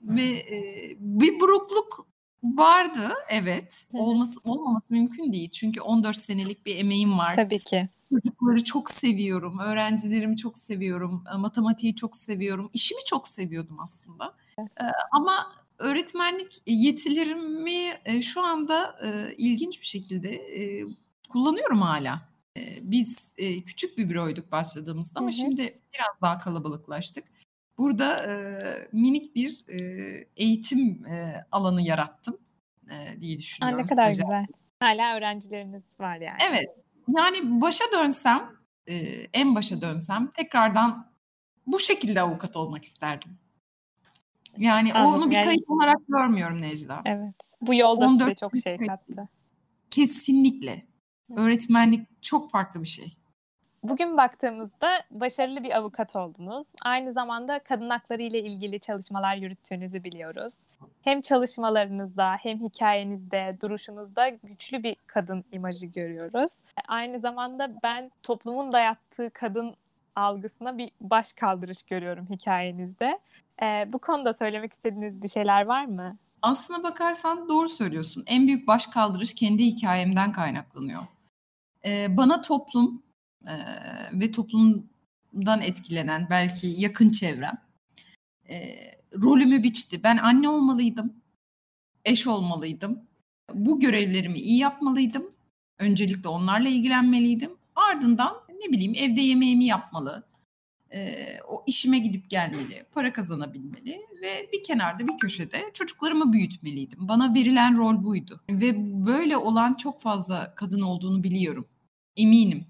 ve 0.02 0.22
e, 0.22 0.56
bir 0.98 1.40
burukluk 1.40 2.06
vardı 2.44 3.12
evet. 3.28 3.86
Olması 3.92 4.40
olmaması 4.44 4.92
mümkün 4.92 5.32
değil. 5.32 5.50
Çünkü 5.50 5.80
14 5.80 6.16
senelik 6.16 6.66
bir 6.66 6.76
emeğim 6.76 7.18
var. 7.18 7.34
Tabii 7.34 7.58
ki. 7.58 7.88
Çocukları 8.10 8.64
çok 8.64 8.90
seviyorum, 8.90 9.58
öğrencilerimi 9.58 10.36
çok 10.36 10.58
seviyorum, 10.58 11.24
e, 11.34 11.36
matematiği 11.36 11.94
çok 11.94 12.16
seviyorum, 12.16 12.70
işimi 12.72 13.00
çok 13.06 13.28
seviyordum 13.28 13.80
aslında. 13.80 14.34
E, 14.58 14.84
ama 15.12 15.32
öğretmenlik 15.78 16.62
yetilerimi 16.66 17.92
e, 18.04 18.22
şu 18.22 18.42
anda 18.42 18.98
e, 19.04 19.34
ilginç 19.38 19.80
bir 19.80 19.86
şekilde 19.86 20.30
e, 20.34 20.84
kullanıyorum 21.28 21.82
hala. 21.82 22.33
Biz 22.80 23.16
küçük 23.66 23.98
bir 23.98 24.08
büroyduk 24.08 24.52
başladığımızda 24.52 25.20
ama 25.20 25.28
Hı 25.28 25.32
şimdi 25.32 25.62
biraz 25.94 26.20
daha 26.22 26.38
kalabalıklaştık. 26.38 27.24
Burada 27.78 28.26
e, 28.26 28.34
minik 28.92 29.34
bir 29.34 29.64
e, 29.68 29.78
eğitim 30.36 31.06
e, 31.06 31.44
alanı 31.52 31.82
yarattım 31.82 32.38
e, 32.90 33.20
diye 33.20 33.36
A, 33.36 33.38
düşünüyorum. 33.38 33.78
ne 33.78 33.86
kadar 33.86 34.12
stajyer. 34.12 34.22
güzel. 34.24 34.46
Hala 34.80 35.16
öğrencileriniz 35.16 35.82
var 36.00 36.16
yani. 36.16 36.38
Evet. 36.50 36.66
Yani 37.16 37.60
başa 37.60 37.84
dönsem, 37.92 38.50
e, 38.86 38.94
en 39.32 39.54
başa 39.54 39.80
dönsem 39.80 40.30
tekrardan 40.30 41.10
bu 41.66 41.78
şekilde 41.80 42.20
avukat 42.20 42.56
olmak 42.56 42.84
isterdim. 42.84 43.38
Yani 44.58 44.94
Anladım. 44.94 45.22
onu 45.22 45.30
bir 45.30 45.34
Yani 45.36 45.44
kayıp 45.44 45.70
olarak 45.70 45.96
görmüyorum 46.08 46.62
Necla. 46.62 47.02
Evet. 47.04 47.34
Bu 47.60 47.74
yol 47.74 48.00
da 48.00 48.08
size 48.08 48.24
14 48.24 48.38
çok 48.38 48.52
şey 48.56 48.76
kayıp. 48.76 48.86
kattı. 48.90 49.28
Kesinlikle. 49.90 50.86
Öğretmenlik 51.36 52.22
çok 52.22 52.50
farklı 52.50 52.82
bir 52.82 52.88
şey. 52.88 53.16
Bugün 53.82 54.16
baktığımızda 54.16 54.88
başarılı 55.10 55.64
bir 55.64 55.76
avukat 55.76 56.16
oldunuz. 56.16 56.72
Aynı 56.82 57.12
zamanda 57.12 57.58
kadın 57.58 57.90
hakları 57.90 58.22
ile 58.22 58.38
ilgili 58.38 58.80
çalışmalar 58.80 59.36
yürüttüğünüzü 59.36 60.04
biliyoruz. 60.04 60.58
Hem 61.02 61.20
çalışmalarınızda 61.20 62.36
hem 62.42 62.60
hikayenizde, 62.60 63.56
duruşunuzda 63.60 64.28
güçlü 64.28 64.82
bir 64.82 64.96
kadın 65.06 65.44
imajı 65.52 65.86
görüyoruz. 65.86 66.56
Aynı 66.88 67.20
zamanda 67.20 67.82
ben 67.82 68.10
toplumun 68.22 68.72
dayattığı 68.72 69.30
kadın 69.30 69.74
algısına 70.16 70.78
bir 70.78 70.90
baş 71.00 71.32
kaldırış 71.32 71.82
görüyorum 71.82 72.26
hikayenizde. 72.30 73.18
Ee, 73.62 73.92
bu 73.92 73.98
konuda 73.98 74.34
söylemek 74.34 74.72
istediğiniz 74.72 75.22
bir 75.22 75.28
şeyler 75.28 75.66
var 75.66 75.84
mı? 75.84 76.16
Aslına 76.44 76.82
bakarsan 76.82 77.48
doğru 77.48 77.68
söylüyorsun. 77.68 78.24
En 78.26 78.46
büyük 78.46 78.66
baş 78.66 78.86
kaldırış 78.86 79.34
kendi 79.34 79.64
hikayemden 79.64 80.32
kaynaklanıyor. 80.32 81.06
Ee, 81.86 82.16
bana 82.16 82.42
toplum 82.42 83.02
e, 83.46 83.54
ve 84.12 84.30
toplumdan 84.30 85.62
etkilenen 85.62 86.26
belki 86.30 86.66
yakın 86.66 87.10
çevrem 87.10 87.58
e, 88.48 88.76
rolümü 89.22 89.62
biçti. 89.62 90.02
Ben 90.02 90.16
anne 90.16 90.48
olmalıydım, 90.48 91.14
eş 92.04 92.26
olmalıydım. 92.26 93.02
Bu 93.54 93.80
görevlerimi 93.80 94.38
iyi 94.38 94.58
yapmalıydım. 94.58 95.30
Öncelikle 95.78 96.28
onlarla 96.28 96.68
ilgilenmeliydim. 96.68 97.50
Ardından 97.76 98.34
ne 98.48 98.72
bileyim 98.72 98.94
evde 98.96 99.20
yemeğimi 99.20 99.64
yapmalı. 99.64 100.26
E, 100.94 101.26
o 101.48 101.64
işime 101.66 101.98
gidip 101.98 102.30
gelmeli, 102.30 102.84
para 102.92 103.12
kazanabilmeli 103.12 104.00
ve 104.22 104.48
bir 104.52 104.62
kenarda 104.64 105.08
bir 105.08 105.18
köşede 105.18 105.62
çocuklarımı 105.74 106.32
büyütmeliydim. 106.32 107.08
Bana 107.08 107.34
verilen 107.34 107.78
rol 107.78 108.04
buydu. 108.04 108.40
Ve 108.50 108.74
böyle 109.06 109.36
olan 109.36 109.74
çok 109.74 110.02
fazla 110.02 110.54
kadın 110.54 110.80
olduğunu 110.80 111.22
biliyorum. 111.22 111.66
Eminim. 112.16 112.66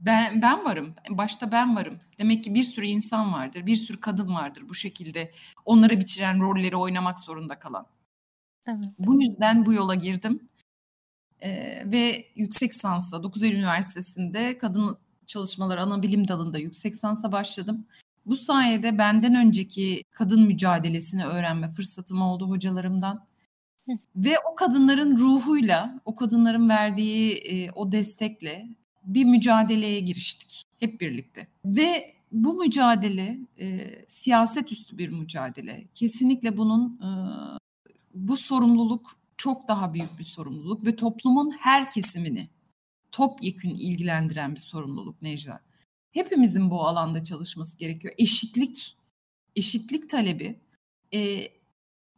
Ben 0.00 0.42
ben 0.42 0.64
varım. 0.64 0.94
Başta 1.10 1.52
ben 1.52 1.76
varım. 1.76 2.00
Demek 2.18 2.44
ki 2.44 2.54
bir 2.54 2.62
sürü 2.62 2.86
insan 2.86 3.32
vardır, 3.32 3.66
bir 3.66 3.76
sürü 3.76 4.00
kadın 4.00 4.34
vardır 4.34 4.64
bu 4.68 4.74
şekilde 4.74 5.32
onlara 5.64 6.00
biçilen 6.00 6.40
rolleri 6.40 6.76
oynamak 6.76 7.20
zorunda 7.20 7.58
kalan. 7.58 7.86
Evet. 8.66 8.84
Bu 8.98 9.22
yüzden 9.22 9.66
bu 9.66 9.72
yola 9.72 9.94
girdim. 9.94 10.48
Ee, 11.42 11.82
ve 11.84 12.26
yüksek 12.34 12.72
lisansa 12.72 13.22
9 13.22 13.42
Eylül 13.42 13.58
Üniversitesi'nde 13.58 14.58
kadın 14.58 14.98
çalışmaları 15.28 15.82
ana 15.82 16.02
bilim 16.02 16.28
dalında 16.28 16.58
yüksek 16.58 16.94
lisansa 16.94 17.32
başladım. 17.32 17.86
Bu 18.26 18.36
sayede 18.36 18.98
benden 18.98 19.34
önceki 19.34 20.02
kadın 20.10 20.42
mücadelesini 20.42 21.26
öğrenme 21.26 21.70
fırsatım 21.70 22.22
oldu 22.22 22.48
hocalarımdan. 22.48 23.26
Hı. 23.88 23.92
Ve 24.16 24.34
o 24.52 24.54
kadınların 24.54 25.16
ruhuyla, 25.16 26.00
o 26.04 26.14
kadınların 26.14 26.68
verdiği 26.68 27.32
e, 27.32 27.70
o 27.70 27.92
destekle 27.92 28.68
bir 29.04 29.24
mücadeleye 29.24 30.00
giriştik 30.00 30.62
hep 30.80 31.00
birlikte. 31.00 31.46
Ve 31.64 32.14
bu 32.32 32.54
mücadele 32.54 33.38
e, 33.60 33.80
siyaset 34.06 34.72
üstü 34.72 34.98
bir 34.98 35.08
mücadele. 35.08 35.88
Kesinlikle 35.94 36.56
bunun 36.56 37.00
e, 37.00 37.10
bu 38.14 38.36
sorumluluk 38.36 39.18
çok 39.36 39.68
daha 39.68 39.94
büyük 39.94 40.18
bir 40.18 40.24
sorumluluk 40.24 40.86
ve 40.86 40.96
toplumun 40.96 41.50
her 41.50 41.90
kesimini 41.90 42.48
topyekün 43.12 43.70
ilgilendiren 43.70 44.54
bir 44.54 44.60
sorumluluk 44.60 45.22
Necla. 45.22 45.60
Hepimizin 46.12 46.70
bu 46.70 46.86
alanda 46.86 47.24
çalışması 47.24 47.78
gerekiyor. 47.78 48.14
Eşitlik, 48.18 48.96
eşitlik 49.56 50.10
talebi 50.10 50.60
e, 51.14 51.48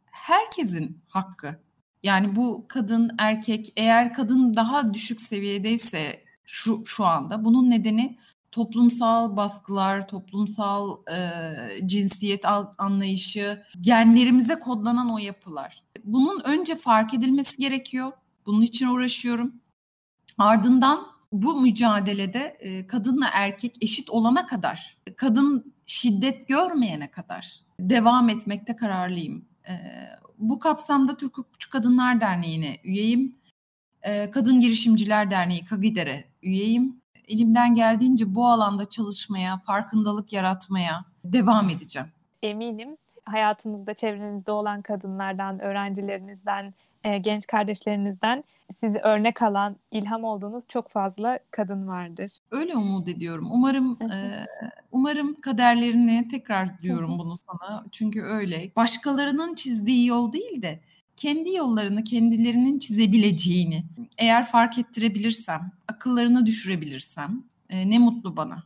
herkesin 0.05 1.01
hakkı. 1.07 1.59
Yani 2.03 2.35
bu 2.35 2.65
kadın, 2.67 3.11
erkek, 3.17 3.73
eğer 3.75 4.13
kadın 4.13 4.55
daha 4.55 4.93
düşük 4.93 5.21
seviyedeyse 5.21 6.23
şu 6.43 6.85
şu 6.85 7.05
anda 7.05 7.45
bunun 7.45 7.69
nedeni 7.69 8.17
toplumsal 8.51 9.37
baskılar, 9.37 10.07
toplumsal 10.07 10.97
e, 11.11 11.87
cinsiyet 11.87 12.45
anlayışı, 12.77 13.63
genlerimize 13.81 14.59
kodlanan 14.59 15.13
o 15.13 15.17
yapılar. 15.17 15.83
Bunun 16.03 16.41
önce 16.45 16.75
fark 16.75 17.13
edilmesi 17.13 17.57
gerekiyor. 17.57 18.11
Bunun 18.45 18.61
için 18.61 18.87
uğraşıyorum. 18.87 19.60
Ardından 20.37 21.07
bu 21.31 21.61
mücadelede 21.61 22.57
e, 22.59 22.87
kadınla 22.87 23.25
erkek 23.33 23.75
eşit 23.81 24.09
olana 24.09 24.45
kadar, 24.45 24.97
kadın 25.17 25.73
şiddet 25.85 26.47
görmeyene 26.47 27.11
kadar 27.11 27.61
devam 27.79 28.29
etmekte 28.29 28.75
kararlıyım. 28.75 29.45
E, 29.67 29.73
bu 30.37 30.59
kapsamda 30.59 31.17
Türk 31.17 31.37
Hukukçu 31.37 31.69
Kadınlar 31.69 32.21
Derneği'ne 32.21 32.77
üyeyim. 32.83 33.35
E, 34.01 34.31
Kadın 34.31 34.59
Girişimciler 34.59 35.31
Derneği 35.31 35.65
KAGİDER'e 35.65 36.25
üyeyim. 36.41 37.01
Elimden 37.27 37.75
geldiğince 37.75 38.35
bu 38.35 38.47
alanda 38.47 38.89
çalışmaya, 38.89 39.57
farkındalık 39.57 40.33
yaratmaya 40.33 41.05
devam 41.23 41.69
edeceğim. 41.69 42.07
Eminim 42.43 42.97
hayatınızda, 43.25 43.93
çevrenizde 43.93 44.51
olan 44.51 44.81
kadınlardan, 44.81 45.59
öğrencilerinizden, 45.59 46.73
e, 47.03 47.17
genç 47.17 47.47
kardeşlerinizden 47.47 48.43
sizi 48.79 48.97
örnek 48.97 49.41
alan, 49.41 49.75
ilham 49.91 50.23
olduğunuz 50.23 50.63
çok 50.67 50.89
fazla 50.89 51.39
kadın 51.51 51.87
vardır. 51.87 52.31
Öyle 52.51 52.75
umut 52.75 53.07
ediyorum. 53.07 53.47
Umarım 53.51 53.97
e, 54.01 54.45
umarım 54.91 55.41
kaderlerini 55.41 56.27
tekrar 56.27 56.81
diyorum 56.81 57.19
bunu 57.19 57.37
sana. 57.37 57.85
Çünkü 57.91 58.21
öyle. 58.21 58.71
Başkalarının 58.75 59.55
çizdiği 59.55 60.07
yol 60.07 60.33
değil 60.33 60.61
de 60.61 60.79
kendi 61.17 61.53
yollarını 61.53 62.03
kendilerinin 62.03 62.79
çizebileceğini 62.79 63.83
eğer 64.17 64.45
fark 64.45 64.77
ettirebilirsem, 64.77 65.71
akıllarını 65.87 66.45
düşürebilirsem 66.45 67.43
e, 67.69 67.89
ne 67.89 67.99
mutlu 67.99 68.37
bana. 68.37 68.63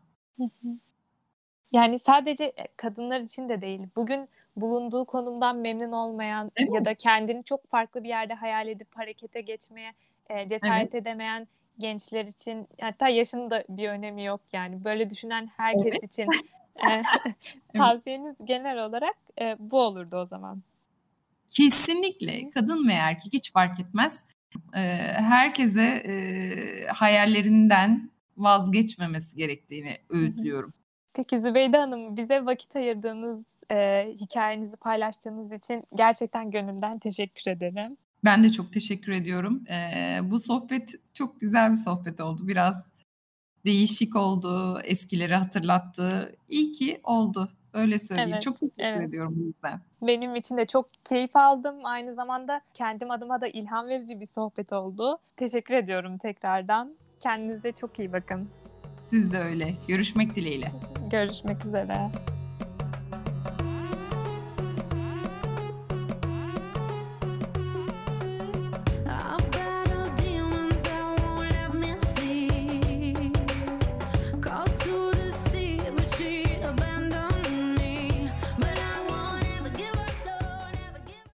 Yani 1.71 1.99
sadece 1.99 2.43
e, 2.43 2.67
kadınlar 2.77 3.19
için 3.19 3.49
de 3.49 3.61
değil. 3.61 3.81
Bugün 3.95 4.29
bulunduğu 4.55 5.05
konumdan 5.05 5.57
memnun 5.57 5.91
olmayan 5.91 6.51
Evet. 6.55 6.73
ya 6.73 6.85
da 6.85 6.93
kendini 6.93 7.43
çok 7.43 7.69
farklı 7.69 8.03
bir 8.03 8.09
yerde 8.09 8.33
hayal 8.33 8.67
edip 8.67 8.87
harekete 8.97 9.41
geçmeye 9.41 9.93
e, 10.29 10.49
cesaret 10.49 10.95
edemeyen 10.95 11.47
gençler 11.79 12.25
için 12.25 12.67
hatta 12.81 13.09
yaşın 13.09 13.49
da 13.49 13.63
bir 13.69 13.89
önemi 13.89 14.23
yok 14.23 14.41
yani. 14.53 14.83
Böyle 14.83 15.09
düşünen 15.09 15.49
herkes 15.57 15.85
Evet. 15.85 16.03
için 16.03 16.29
e, 16.89 17.01
tavsiyeniz 17.77 18.35
genel 18.43 18.85
olarak 18.85 19.15
e, 19.41 19.55
bu 19.59 19.81
olurdu 19.81 20.17
o 20.17 20.25
zaman. 20.25 20.61
Kesinlikle 21.49 22.49
kadın 22.49 22.87
ve 22.87 22.93
erkek 22.93 23.33
hiç 23.33 23.51
fark 23.51 23.79
etmez. 23.79 24.19
E, 24.73 24.79
herkese 25.13 25.81
e, 25.83 26.13
hayallerinden 26.87 28.09
vazgeçmemesi 28.37 29.35
gerektiğini 29.37 29.97
öğütlüyorum. 30.09 30.73
Peki 31.13 31.39
Zübeyde 31.39 31.77
Hanım 31.77 32.17
bize 32.17 32.45
vakit 32.45 32.75
ayırdığınız, 32.75 33.45
e, 33.71 34.07
hikayenizi 34.21 34.77
paylaştığınız 34.77 35.51
için 35.51 35.83
gerçekten 35.95 36.51
gönülden 36.51 36.99
teşekkür 36.99 37.51
ederim. 37.51 37.97
Ben 38.23 38.43
de 38.43 38.51
çok 38.51 38.73
teşekkür 38.73 39.11
ediyorum. 39.11 39.63
Ee, 39.69 40.19
bu 40.23 40.39
sohbet 40.39 40.95
çok 41.13 41.41
güzel 41.41 41.71
bir 41.71 41.77
sohbet 41.77 42.21
oldu. 42.21 42.47
Biraz 42.47 42.85
değişik 43.65 44.15
oldu, 44.15 44.81
eskileri 44.83 45.35
hatırlattı. 45.35 46.35
İyi 46.49 46.71
ki 46.71 46.99
oldu. 47.03 47.49
Öyle 47.73 47.99
söyleyeyim. 47.99 48.29
Evet, 48.33 48.41
çok 48.41 48.59
teşekkür 48.59 48.83
evet. 48.83 49.09
ediyorum 49.09 49.33
bu 49.37 49.45
yüzden. 49.45 49.81
Benim 50.01 50.35
için 50.35 50.57
de 50.57 50.65
çok 50.65 50.87
keyif 51.03 51.35
aldım. 51.35 51.75
Aynı 51.83 52.15
zamanda 52.15 52.61
kendim 52.73 53.11
adıma 53.11 53.41
da 53.41 53.47
ilham 53.47 53.87
verici 53.87 54.19
bir 54.19 54.25
sohbet 54.25 54.73
oldu. 54.73 55.17
Teşekkür 55.37 55.73
ediyorum 55.73 56.17
tekrardan. 56.17 56.95
Kendinize 57.19 57.71
çok 57.71 57.99
iyi 57.99 58.13
bakın. 58.13 58.49
Siz 59.01 59.31
de 59.31 59.37
öyle. 59.37 59.75
Görüşmek 59.87 60.35
dileğiyle. 60.35 60.71
Görüşmek 61.11 61.65
üzere. 61.65 62.11